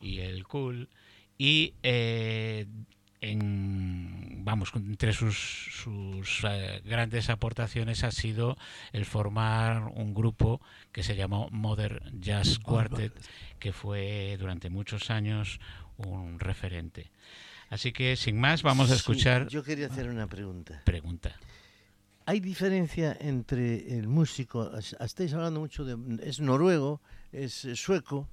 y 0.00 0.18
el 0.18 0.44
cool 0.46 0.90
y 1.38 1.74
eh, 1.82 2.66
en, 3.22 4.44
vamos 4.44 4.70
entre 4.74 5.12
sus, 5.12 5.36
sus 5.82 6.42
eh, 6.44 6.82
grandes 6.84 7.30
aportaciones 7.30 8.04
ha 8.04 8.10
sido 8.10 8.56
el 8.92 9.04
formar 9.06 9.84
un 9.94 10.12
grupo 10.12 10.60
que 10.92 11.02
se 11.02 11.16
llamó 11.16 11.48
Modern 11.50 12.20
Jazz 12.20 12.58
Quartet 12.58 13.12
que 13.58 13.72
fue 13.72 14.36
durante 14.38 14.70
muchos 14.70 15.10
años 15.10 15.60
un 15.96 16.38
referente 16.40 17.10
así 17.70 17.92
que 17.92 18.16
sin 18.16 18.38
más 18.40 18.62
vamos 18.62 18.90
a 18.90 18.94
Sí, 18.94 18.98
escuchar 18.98 19.48
yo 19.48 19.62
quería 19.62 19.86
hacer 19.86 20.08
una 20.10 20.26
pregunta. 20.26 20.82
pregunta 20.84 21.32
¿Hay 22.26 22.38
diferencia 22.38 23.16
entre 23.20 23.98
el 23.98 24.06
músico? 24.06 24.76
es- 24.78 24.94
Estáis 25.00 25.34
hablando 25.34 25.58
mucho 25.58 25.84
de. 25.84 25.96
Es 26.24 26.38
noruego, 26.38 27.00
es 27.32 27.66
sueco. 27.74 28.28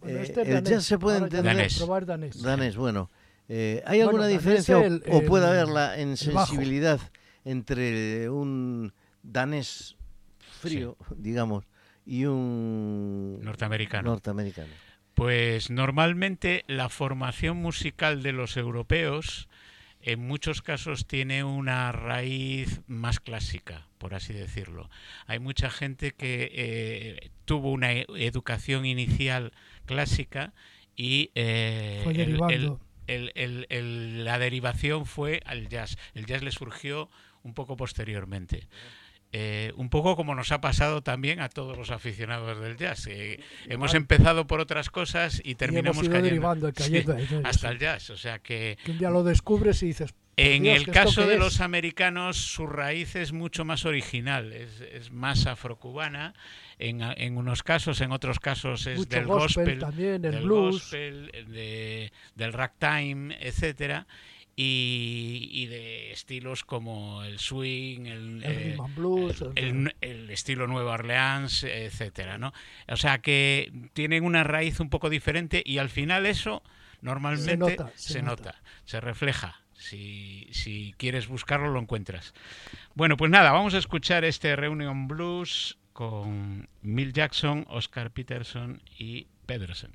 Bueno, 0.00 0.20
eh, 0.20 0.22
este 0.22 0.40
el 0.42 0.48
danés. 0.54 0.70
jazz 0.70 0.84
se 0.86 0.98
puede 0.98 1.18
entender. 1.18 1.54
Danés. 1.54 1.76
probar 1.76 2.06
danés. 2.06 2.40
Danés, 2.40 2.74
bueno. 2.76 3.10
Eh, 3.48 3.82
¿Hay 3.86 4.00
alguna 4.00 4.26
diferencia 4.26 4.78
o- 4.78 4.82
el- 4.84 5.02
o, 5.08 5.22
puede 5.22 5.44
el- 5.44 5.50
haberla 5.50 5.98
en 5.98 6.10
bajo. 6.32 6.46
sensibilidad 6.46 7.00
entre 7.44 8.28
un 8.30 8.92
danés 9.22 9.96
frío, 10.60 10.96
digamos, 11.16 11.64
y 12.06 12.24
un 12.24 13.38
norteamericano 13.42 14.10
norteamericano? 14.10 14.68
Pues 15.14 15.70
normalmente 15.70 16.64
la 16.66 16.88
formación 16.88 17.58
musical 17.58 18.22
de 18.22 18.32
los 18.32 18.56
europeos 18.56 19.48
en 20.00 20.20
muchos 20.26 20.60
casos 20.60 21.06
tiene 21.06 21.44
una 21.44 21.92
raíz 21.92 22.80
más 22.88 23.20
clásica, 23.20 23.86
por 23.98 24.14
así 24.14 24.32
decirlo. 24.34 24.90
Hay 25.26 25.38
mucha 25.38 25.70
gente 25.70 26.12
que 26.12 26.50
eh, 26.52 27.30
tuvo 27.46 27.70
una 27.72 27.92
e- 27.92 28.06
educación 28.16 28.84
inicial 28.86 29.52
clásica 29.86 30.52
y 30.96 31.30
eh, 31.34 32.00
Fue 32.04 32.12
el- 32.22 32.76
el- 33.06 33.32
el- 33.34 33.66
el- 33.70 34.24
la 34.24 34.38
derivación 34.38 35.06
fue 35.06 35.40
al 35.44 35.68
jazz. 35.68 35.96
El 36.14 36.26
jazz 36.26 36.42
le 36.42 36.50
surgió 36.52 37.08
un 37.42 37.54
poco 37.54 37.76
posteriormente. 37.76 38.68
Eh, 39.36 39.72
un 39.76 39.88
poco 39.90 40.14
como 40.14 40.36
nos 40.36 40.52
ha 40.52 40.60
pasado 40.60 41.02
también 41.02 41.40
a 41.40 41.48
todos 41.48 41.76
los 41.76 41.90
aficionados 41.90 42.60
del 42.60 42.76
jazz. 42.76 43.08
Eh, 43.08 43.40
hemos 43.66 43.94
empezado 43.94 44.46
por 44.46 44.60
otras 44.60 44.90
cosas 44.90 45.40
y 45.44 45.50
y 45.50 45.54
terminamos 45.56 45.96
hemos 45.96 46.04
ido 46.04 46.12
cayendo, 46.12 46.28
derivando 46.30 46.68
y 46.68 46.72
Sí, 46.72 47.02
cayendo 47.04 47.48
hasta 47.48 47.68
sí. 47.68 47.74
el 47.74 47.78
jazz. 47.80 48.10
O 48.10 48.16
sea 48.16 48.38
que 48.38 48.78
Que 48.84 48.92
un 48.92 48.98
día 48.98 49.10
lo 49.10 49.24
descubres 49.24 49.82
y 49.82 49.86
dices, 49.86 50.14
en 50.36 50.62
Dios, 50.64 50.76
el 50.78 50.84
¿que 50.86 50.90
esto 50.90 51.04
caso 51.04 51.26
de 51.26 51.34
es? 51.34 51.40
los 51.40 51.60
americanos 51.60 52.36
su 52.36 52.66
raíz 52.66 53.14
es 53.16 53.32
mucho 53.32 53.64
más 53.64 53.84
original, 53.84 54.52
es, 54.52 54.80
es 54.80 55.10
más 55.12 55.46
afrocubana. 55.46 56.34
En, 56.78 57.02
en 57.02 57.36
unos 57.36 57.62
casos, 57.62 58.00
en 58.00 58.10
otros 58.10 58.40
casos 58.40 58.86
es 58.88 58.98
mucho 58.98 59.10
del 59.10 59.26
gospel, 59.26 59.64
gospel, 59.64 59.78
también, 59.78 60.24
el 60.24 60.32
del 60.32 60.42
blues. 60.42 60.74
gospel, 60.82 61.30
de- 61.48 62.12
del 62.34 62.52
ragtime, 62.52 63.36
etcétera, 63.40 64.08
y, 64.56 65.48
y 65.52 65.66
de 65.66 66.10
estilos 66.12 66.64
como 66.64 67.22
el 67.22 67.38
swing, 67.38 68.06
el, 68.06 68.42
el 68.44 68.72
eh, 68.72 68.76
blues. 68.96 69.44
el, 69.54 69.94
el 70.00 70.30
estilo 70.30 70.66
Nueva 70.66 70.92
Orleans, 70.94 71.62
etcétera, 71.64 72.38
¿no? 72.38 72.52
O 72.88 72.96
sea 72.96 73.18
que 73.18 73.72
tienen 73.92 74.24
una 74.24 74.42
raíz 74.42 74.80
un 74.80 74.90
poco 74.90 75.10
diferente 75.10 75.62
y 75.64 75.78
al 75.78 75.90
final 75.90 76.26
eso 76.26 76.62
normalmente 77.02 77.52
Se 77.52 77.56
nota, 77.56 77.92
se 77.94 78.12
se 78.14 78.22
nota. 78.22 78.44
nota, 78.50 78.62
se 78.84 79.00
refleja. 79.00 79.60
Si, 79.76 80.48
si 80.52 80.94
quieres 80.96 81.28
buscarlo, 81.28 81.70
lo 81.70 81.80
encuentras. 81.80 82.34
Bueno, 82.94 83.16
pues 83.16 83.30
nada, 83.30 83.52
vamos 83.52 83.74
a 83.74 83.78
escuchar 83.78 84.24
este 84.24 84.56
Reunion 84.56 85.08
Blues 85.08 85.78
con 85.92 86.68
Mill 86.82 87.12
Jackson, 87.12 87.66
Oscar 87.68 88.10
Peterson 88.10 88.82
y 88.98 89.26
Pedersen. 89.46 89.92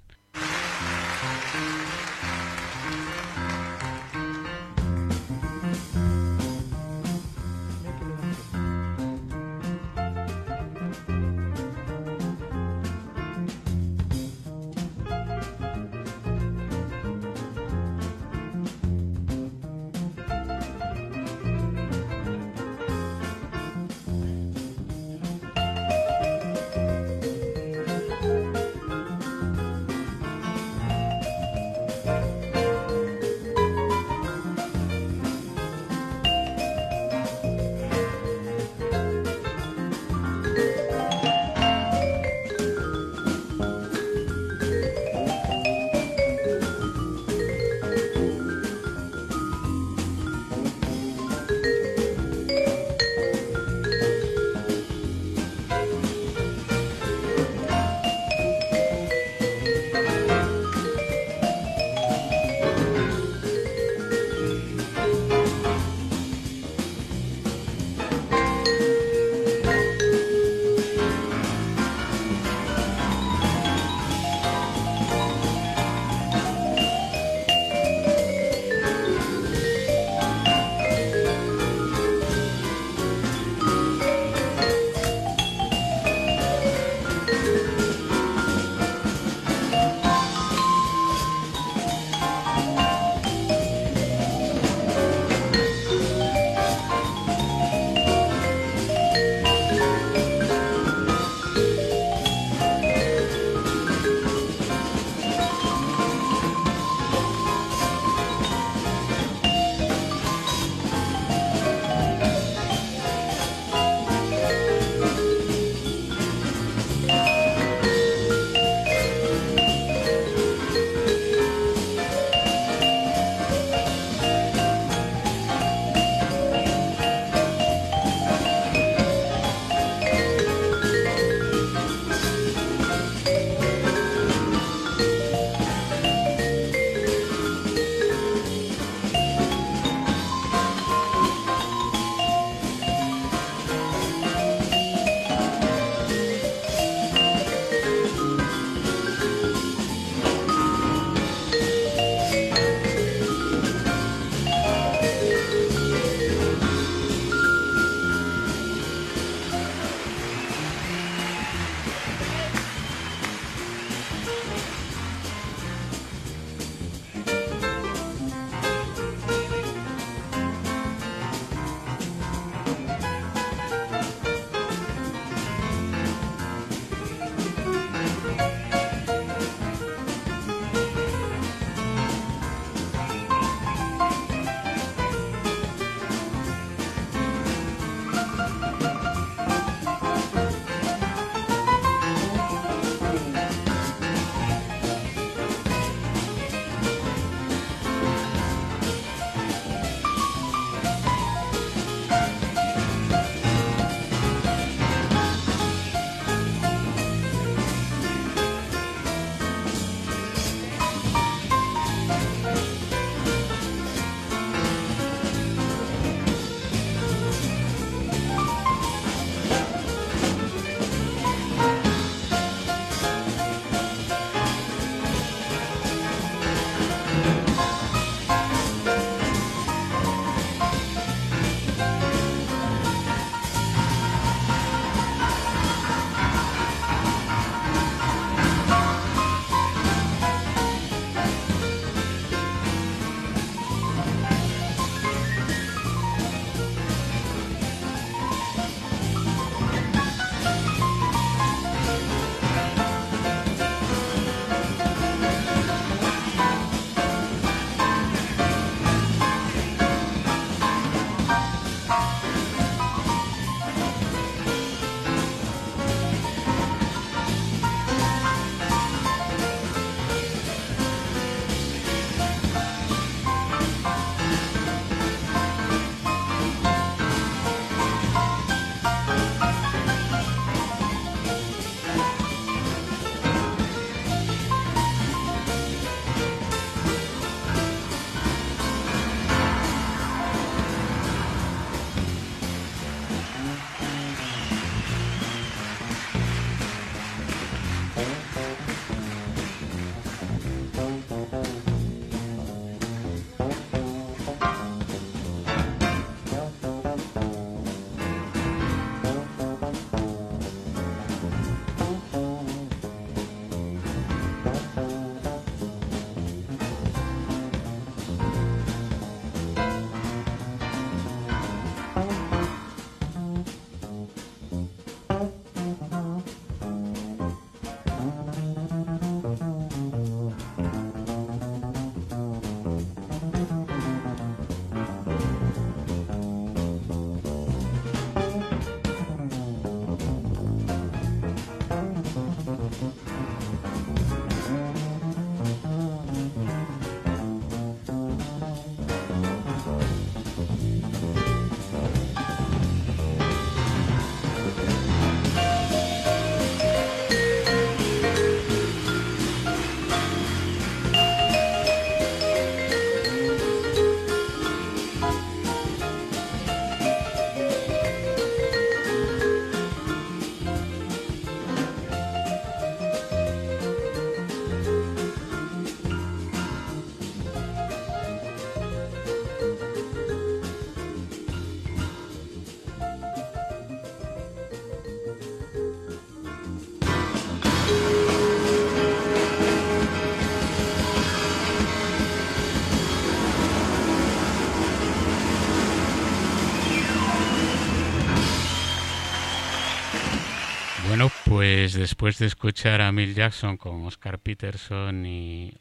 Después 401.74 402.18
de 402.18 402.26
escuchar 402.26 402.82
a 402.82 402.92
Mill 402.92 403.14
Jackson 403.14 403.58
con 403.58 403.86
Oscar 403.86 404.18
Peterson 404.18 405.06
y 405.06 405.54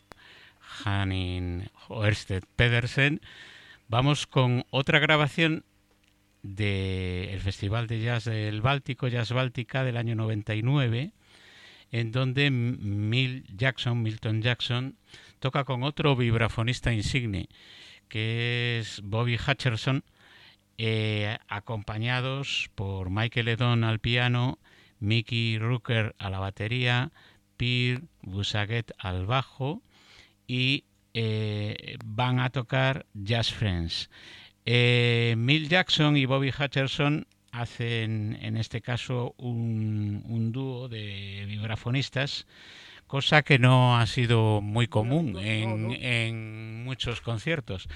Hanin 0.84 1.70
Oersted 1.88 2.44
Pedersen, 2.56 3.20
vamos 3.88 4.26
con 4.26 4.64
otra 4.70 5.00
grabación 5.00 5.64
del 6.42 7.40
Festival 7.40 7.86
de 7.88 8.00
Jazz 8.00 8.24
del 8.24 8.62
Báltico, 8.62 9.08
Jazz 9.08 9.32
Báltica 9.32 9.84
del 9.84 9.98
año 9.98 10.14
99, 10.14 11.12
en 11.90 12.12
donde 12.12 12.50
Mill 12.50 13.44
Jackson, 13.54 14.02
Milton 14.02 14.40
Jackson, 14.40 14.96
toca 15.40 15.64
con 15.64 15.82
otro 15.82 16.16
vibrafonista 16.16 16.92
insigne, 16.92 17.48
que 18.08 18.78
es 18.78 19.02
Bobby 19.02 19.36
Hutcherson, 19.36 20.04
eh, 20.78 21.36
acompañados 21.48 22.70
por 22.74 23.10
Michael 23.10 23.48
Edon 23.48 23.84
al 23.84 23.98
piano, 23.98 24.58
Mickey 25.00 25.58
Rooker 25.58 26.14
a 26.18 26.30
la 26.30 26.38
batería, 26.38 27.12
Pierre 27.56 28.02
Busaguet 28.22 28.92
al 28.98 29.26
bajo 29.26 29.82
y 30.46 30.84
eh, 31.14 31.96
van 32.04 32.40
a 32.40 32.50
tocar 32.50 33.06
Jazz 33.14 33.52
Friends. 33.52 34.10
Eh, 34.64 35.34
Mill 35.38 35.68
Jackson 35.68 36.16
y 36.16 36.26
Bobby 36.26 36.50
Hutcherson 36.50 37.26
hacen 37.52 38.38
en 38.42 38.56
este 38.56 38.80
caso 38.80 39.34
un, 39.38 40.22
un 40.26 40.52
dúo 40.52 40.88
de 40.88 41.44
vibrafonistas 41.46 42.46
cosa 43.08 43.42
que 43.42 43.58
no 43.58 43.98
ha 43.98 44.06
sido 44.06 44.60
muy 44.60 44.86
común 44.86 45.36
en, 45.40 46.84
muchos 46.84 47.20
conciertos. 47.20 47.88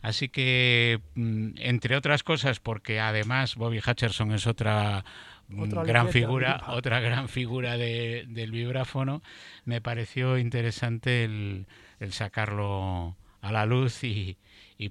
Así 0.00 0.28
que, 0.28 1.00
mm, 1.16 1.54
entre 1.56 1.96
otras 1.96 2.22
cosas, 2.22 2.60
porque 2.60 3.00
además 3.00 3.56
Bobby 3.56 3.78
Hutcherson 3.78 4.32
es 4.32 4.46
otra, 4.46 5.04
mm, 5.48 5.84
gran 5.84 6.10
figura, 6.10 6.62
otra 6.68 7.00
gran 7.00 7.28
figura 7.28 7.76
del 7.76 8.50
vibráfono, 8.50 9.22
me 9.64 9.80
pareció 9.80 10.38
interesante 10.38 11.24
el, 11.24 11.66
sacarlo 12.10 13.16
a 13.40 13.52
la 13.52 13.66
luz 13.66 14.04
y, 14.04 14.36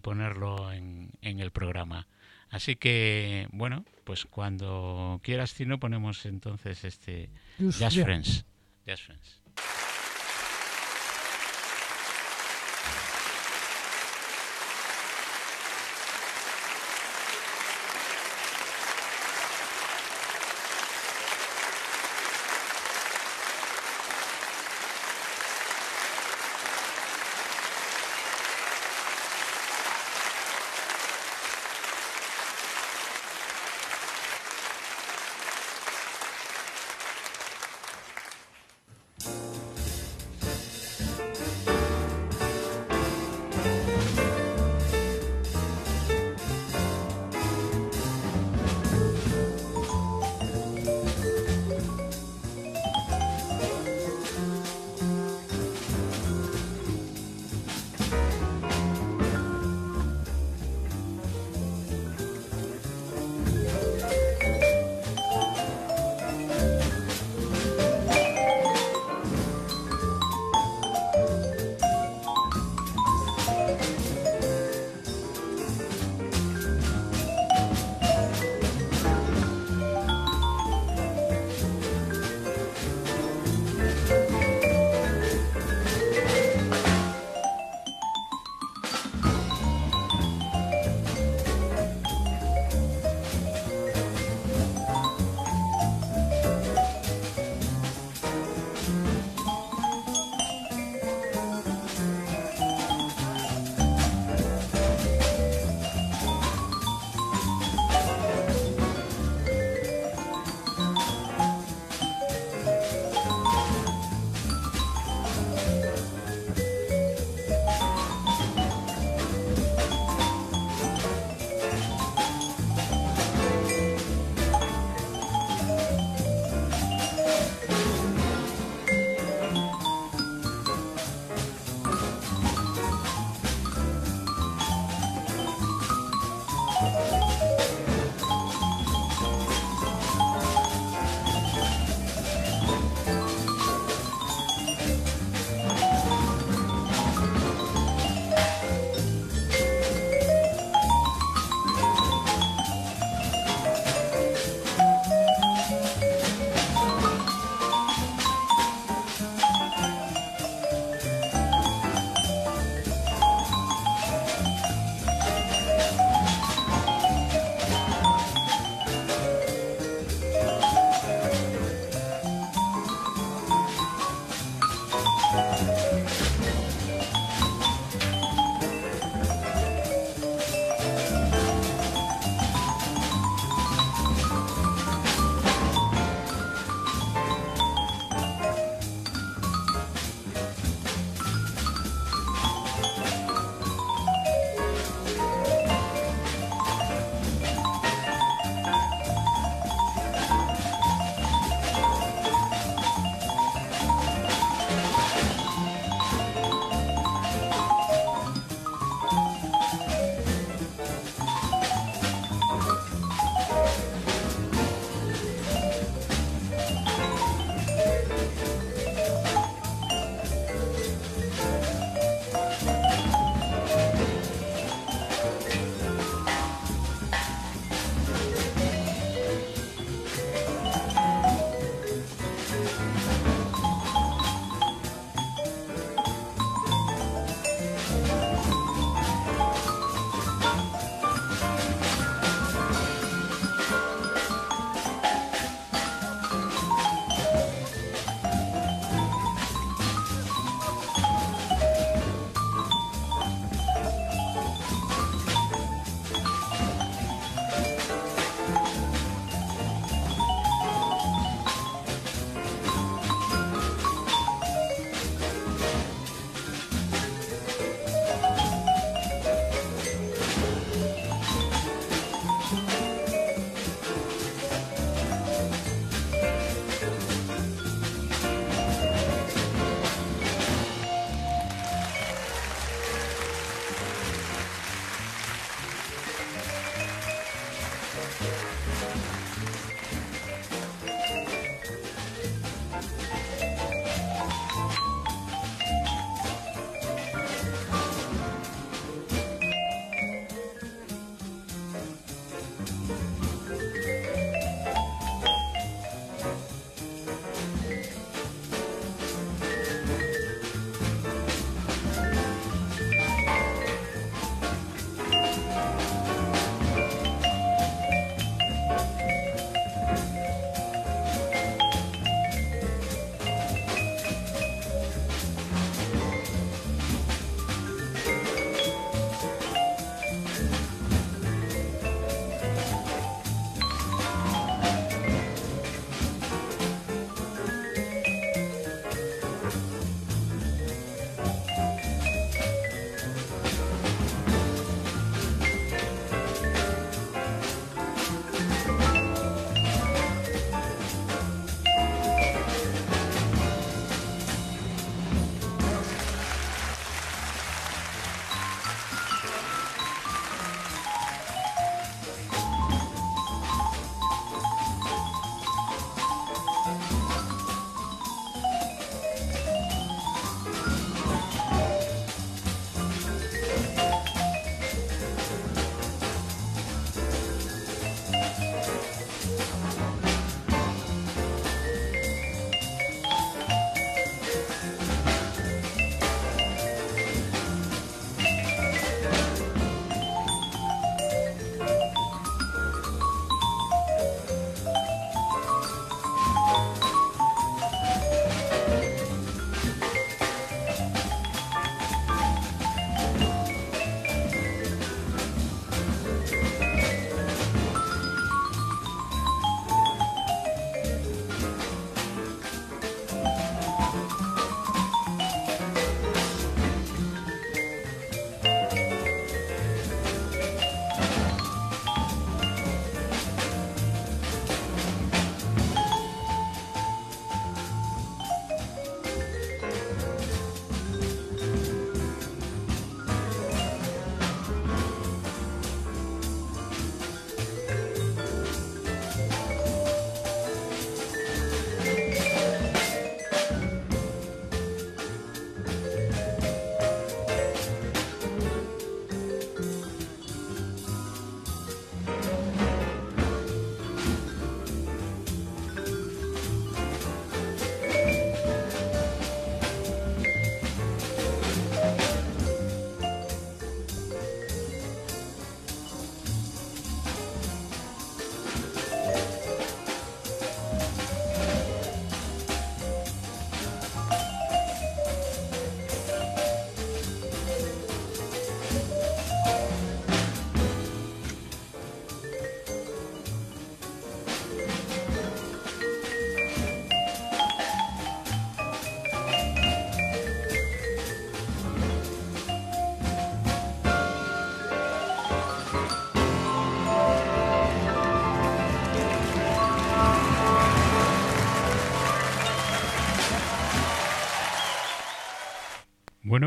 ponerlo 0.01 0.71
en, 0.71 1.11
el 1.21 1.51
programa. 1.51 2.07
Así 2.49 2.75
que, 2.75 3.47
bueno, 3.51 3.83
pues 4.03 4.25
cuando 4.25 5.19
quieras, 5.23 5.53
Tino, 5.53 5.79
ponemos 5.79 6.25
entonces 6.25 6.83
este 6.85 7.29
Jazz 7.59 7.95
Friends. 7.95 8.45
Jazz 8.85 9.01
Friends. 9.01 9.41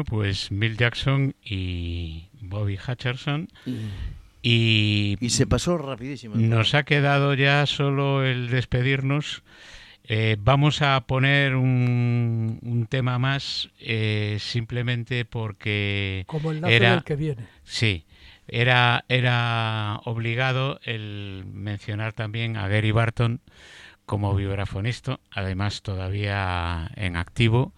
Bueno, 0.01 0.05
pues 0.05 0.49
Bill 0.51 0.77
Jackson 0.77 1.35
y 1.45 2.29
Bobby 2.41 2.79
Hutcherson. 2.79 3.49
Y, 4.43 5.17
se 5.29 5.47
pasó 5.47 5.77
rapidísimo. 5.77 6.37
Nos 6.37 6.75
ha 6.75 6.85
quedado 6.85 7.35
ya 7.35 7.67
solo 7.67 8.25
el 8.25 8.49
despedirnos. 8.49 9.43
Eh, 10.05 10.37
vamos 10.41 10.83
a 10.83 11.01
poner 11.07 11.55
un, 11.55 12.87
tema 12.89 13.19
más 13.19 13.71
eh, 13.79 14.39
simplemente 14.41 15.25
porque 15.25 16.25
como 16.27 16.51
el 16.51 16.65
era 16.65 17.03
que 17.03 17.15
viene. 17.17 17.45
Sí, 17.63 18.07
era 18.49 19.05
era 19.09 20.01
obligado 20.05 20.81
el 20.83 21.45
mencionar 21.53 22.13
también 22.13 22.57
a 22.57 22.67
Gary 22.67 22.91
Barton 22.91 23.41
como 24.07 24.35
vibrafonista, 24.35 25.21
además 25.31 25.83
todavía 25.83 26.91
en 26.97 27.17
activo. 27.17 27.73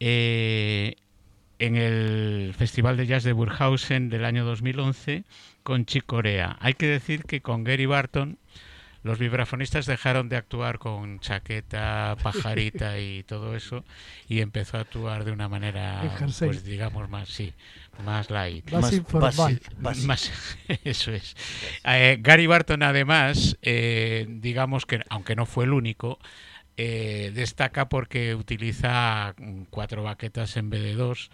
Eh, 0.00 0.96
en 1.62 1.76
el 1.76 2.54
Festival 2.58 2.96
de 2.96 3.06
Jazz 3.06 3.22
de 3.22 3.32
Burghausen 3.32 4.08
del 4.08 4.24
año 4.24 4.44
2011 4.44 5.22
con 5.62 5.86
Chick 5.86 6.04
Corea. 6.04 6.56
Hay 6.58 6.74
que 6.74 6.86
decir 6.88 7.22
que 7.22 7.40
con 7.40 7.62
Gary 7.62 7.86
Barton 7.86 8.36
los 9.04 9.20
vibrafonistas 9.20 9.86
dejaron 9.86 10.28
de 10.28 10.36
actuar 10.36 10.80
con 10.80 11.20
chaqueta, 11.20 12.16
pajarita 12.20 12.98
y 12.98 13.22
todo 13.22 13.54
eso 13.54 13.84
y 14.28 14.40
empezó 14.40 14.76
a 14.76 14.80
actuar 14.80 15.24
de 15.24 15.30
una 15.30 15.48
manera, 15.48 16.02
pues 16.40 16.64
digamos 16.64 17.08
más, 17.08 17.28
sí, 17.28 17.52
más 18.04 18.28
light, 18.28 18.68
más, 18.72 18.92
informal, 18.92 19.60
más, 20.04 20.32
eso 20.84 21.12
es. 21.12 21.36
Eh, 21.84 22.18
Gary 22.20 22.48
Barton 22.48 22.82
además, 22.82 23.56
eh, 23.62 24.26
digamos 24.28 24.84
que 24.84 25.00
aunque 25.10 25.36
no 25.36 25.46
fue 25.46 25.64
el 25.64 25.72
único, 25.74 26.18
eh, 26.76 27.32
destaca 27.34 27.88
porque 27.88 28.34
utiliza 28.34 29.34
cuatro 29.70 30.02
baquetas 30.02 30.56
en 30.56 30.70
vez 30.70 30.82
de 30.82 30.94
dos, 30.94 31.30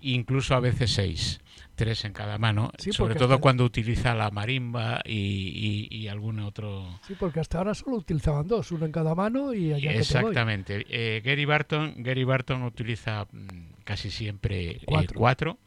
incluso 0.00 0.54
a 0.54 0.60
veces 0.60 0.92
seis 0.92 1.40
tres 1.78 2.04
en 2.04 2.12
cada 2.12 2.38
mano, 2.38 2.72
sobre 2.90 3.14
todo 3.14 3.40
cuando 3.40 3.64
utiliza 3.64 4.12
la 4.12 4.30
marimba 4.30 5.00
y, 5.06 6.08
algún 6.08 6.40
otro. 6.40 6.98
Sí, 7.06 7.14
porque 7.18 7.40
hasta 7.40 7.58
ahora 7.58 7.72
solo 7.72 7.96
utilizaban 7.96 8.48
dos, 8.48 8.72
uno 8.72 8.84
en 8.84 8.92
cada 8.92 9.14
mano 9.14 9.54
y 9.54 9.72
allá 9.72 9.92
Exactamente. 9.92 10.84
Eh, 10.88 11.22
Gary 11.24 11.44
Barton, 11.44 11.94
Gary 11.98 12.24
Barton 12.24 12.64
utiliza 12.64 13.26
mm, 13.30 13.82
casi 13.84 14.10
siempre 14.10 14.70
eh, 14.70 15.06
cuatro. 15.14 15.58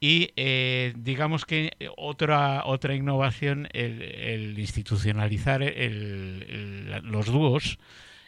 Y 0.00 0.30
eh, 0.36 0.92
digamos 0.98 1.46
que 1.46 1.72
otra 1.96 2.64
otra 2.66 2.94
innovación 2.94 3.68
el, 3.72 4.58
institucionalizar 4.58 5.62
los 7.02 7.26
dúos 7.26 7.78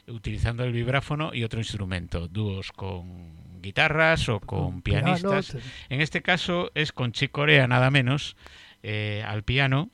utilizando 0.09 0.65
el 0.65 0.73
vibráfono 0.73 1.35
y 1.35 1.45
otro 1.45 1.61
instrumento, 1.61 2.29
dúos 2.29 2.73
con 2.73 3.61
guitarras 3.61 4.29
o 4.29 4.41
con, 4.41 4.83
pianistas. 4.83 5.57
En 5.89 6.01
este 6.01 6.23
caso 6.23 6.71
es 6.75 6.93
con 6.93 7.13
Chick 7.13 7.31
Corea, 7.31 7.67
nada 7.67 7.91
menos, 7.91 8.37
eh, 8.83 9.23
al 9.27 9.43
piano. 9.43 9.91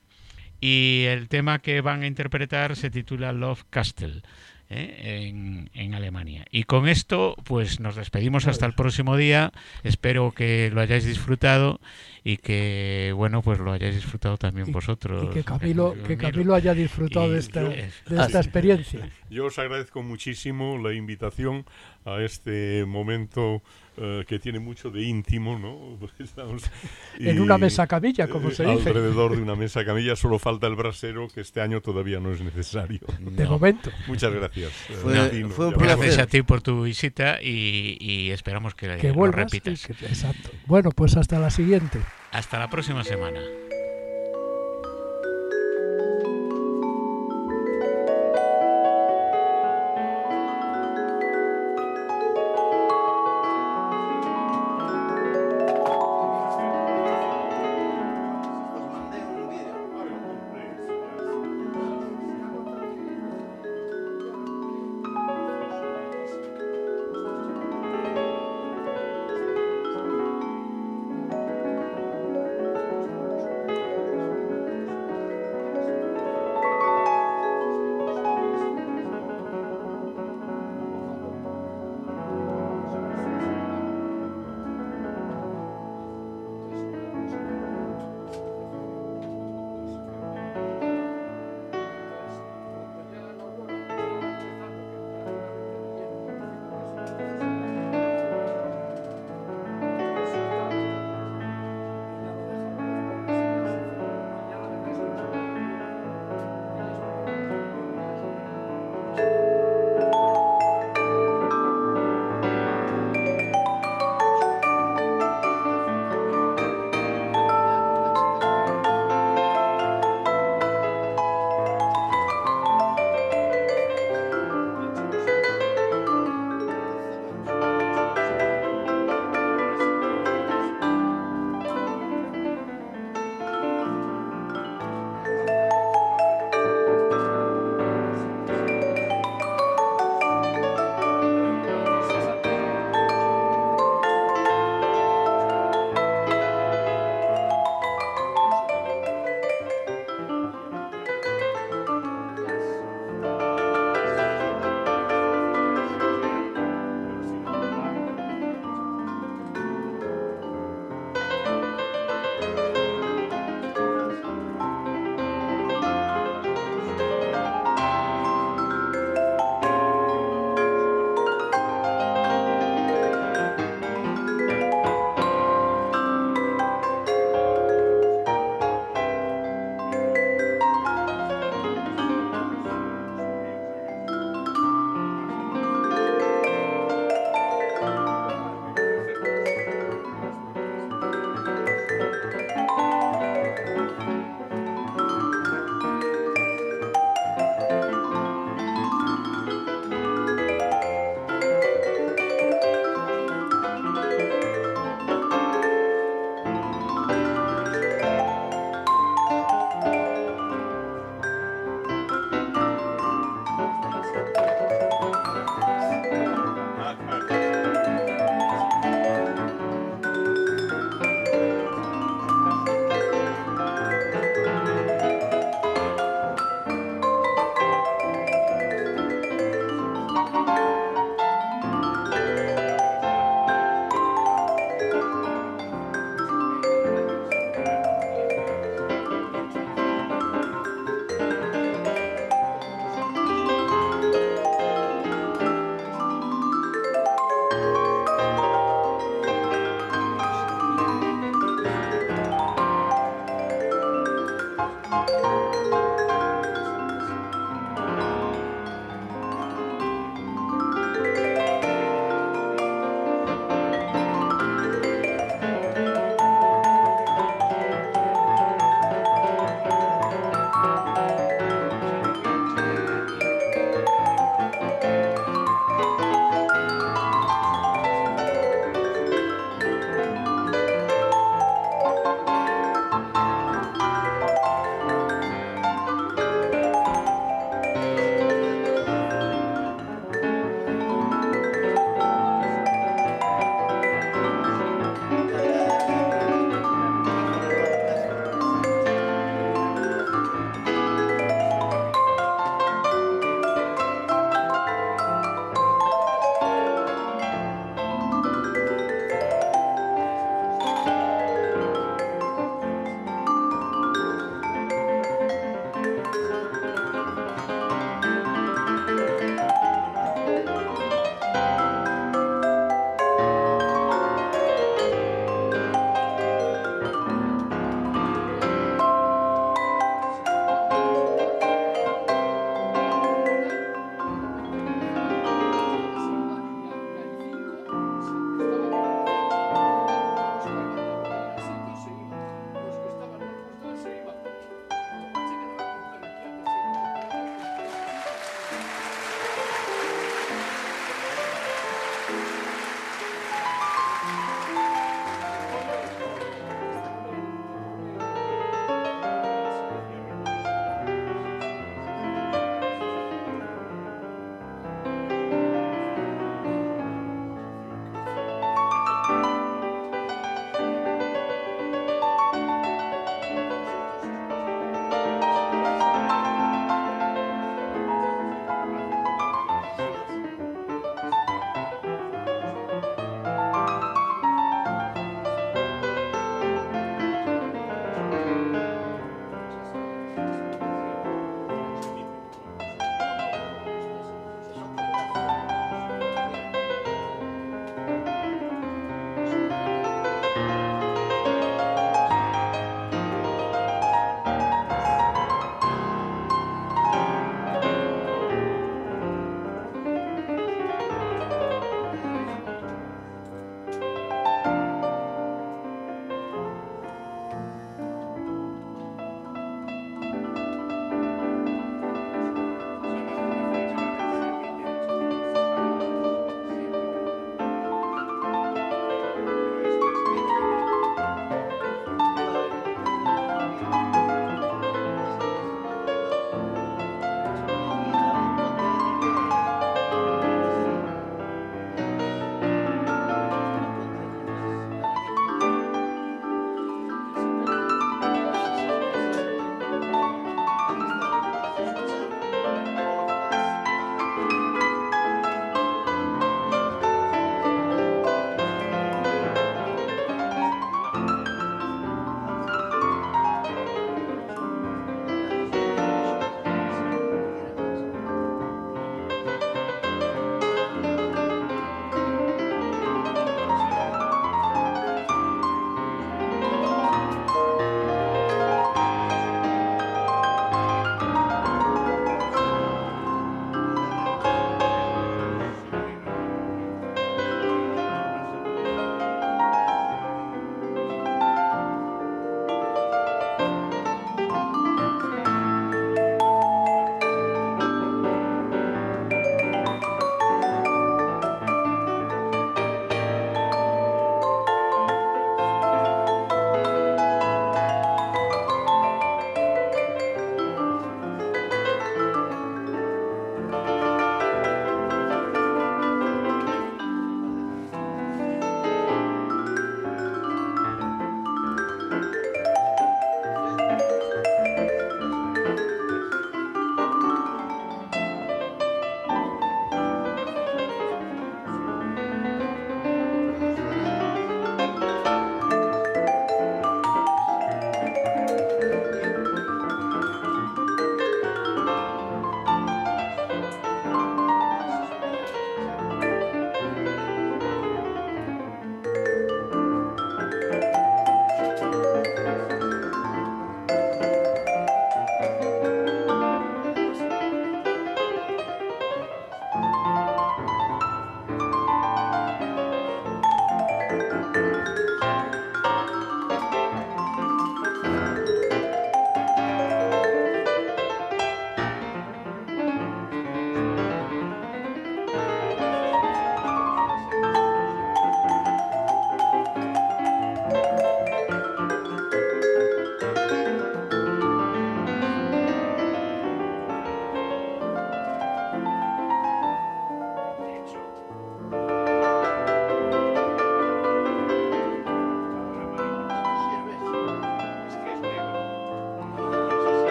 Y 0.61 1.03
el 1.07 1.27
tema 1.27 1.59
que 1.59 1.81
van 1.81 2.03
a 2.03 2.07
interpretar 2.07 2.75
se 2.75 2.89
titula 2.89 3.31
Love 3.33 3.65
Castle. 3.69 4.21
¿eh? 4.69 5.27
en, 5.27 5.69
en, 5.73 5.93
Alemania. 5.93 6.45
Y 6.51 6.63
con 6.63 6.87
esto, 6.87 7.35
pues 7.43 7.79
nos 7.79 7.95
despedimos 7.95 8.47
hasta 8.47 8.65
el 8.65 8.73
próximo 8.73 9.17
día. 9.17 9.51
Espero 9.83 10.31
que 10.31 10.71
lo 10.73 10.81
hayáis 10.81 11.05
disfrutado 11.05 11.79
y 12.23 12.37
que, 12.37 13.13
bueno, 13.15 13.41
pues 13.41 13.59
lo 13.59 13.71
hayáis 13.71 13.95
disfrutado 13.95 14.37
también 14.37 14.71
vosotros. 14.71 15.25
Y 15.29 15.33
que 15.33 15.43
Camilo, 15.43 15.95
que 16.07 16.17
Camilo 16.17 16.55
haya 16.55 16.73
disfrutado 16.73 17.29
de 17.29 17.39
esta, 17.39 17.63
de 17.63 17.91
esta 18.09 18.39
experiencia. 18.39 19.09
Yo 19.29 19.45
os 19.45 19.57
agradezco 19.59 20.03
muchísimo 20.03 20.77
la 20.77 20.93
invitación 20.93 21.65
a 22.05 22.21
este 22.21 22.85
momento 22.85 23.61
eh, 23.97 24.25
que 24.27 24.39
tiene 24.39 24.59
mucho 24.59 24.91
de 24.91 25.03
íntimo, 25.03 25.57
¿no? 25.57 25.97
en 27.19 27.39
una 27.39 27.57
mesa 27.57 27.87
camilla, 27.87 28.27
como 28.27 28.51
se 28.51 28.65
dice. 28.65 28.89
Alrededor 28.89 29.35
de 29.35 29.41
una 29.41 29.55
mesa 29.55 29.85
camilla 29.85 30.15
solo 30.15 30.37
falta 30.37 30.67
el 30.67 30.75
brasero, 30.75 31.27
que 31.29 31.41
este 31.41 31.61
año 31.61 31.81
todavía 31.81 32.19
no 32.19 32.31
es 32.31 32.41
necesario. 32.41 32.99
De 33.19 33.45
momento. 33.45 33.89
Muchas 34.07 34.33
gracias. 34.33 34.71
Fue, 35.01 35.45
fue 35.49 35.67
un 35.67 35.73
gracias 35.75 36.19
a 36.19 36.27
ti 36.27 36.41
por 36.41 36.61
tu 36.61 36.83
visita 36.83 37.41
y, 37.41 38.29
esperamos 38.31 38.75
que, 38.75 38.97
que 38.97 39.11
lo 39.11 39.31
repitas. 39.31 39.89
exacto. 39.89 40.49
Bueno, 40.65 40.91
pues 40.91 41.15
hasta 41.15 41.39
la 41.39 41.49
siguiente. 41.49 41.99
Hasta 42.31 42.59
la 42.59 42.69
próxima 42.69 43.03
semana. 43.03 43.39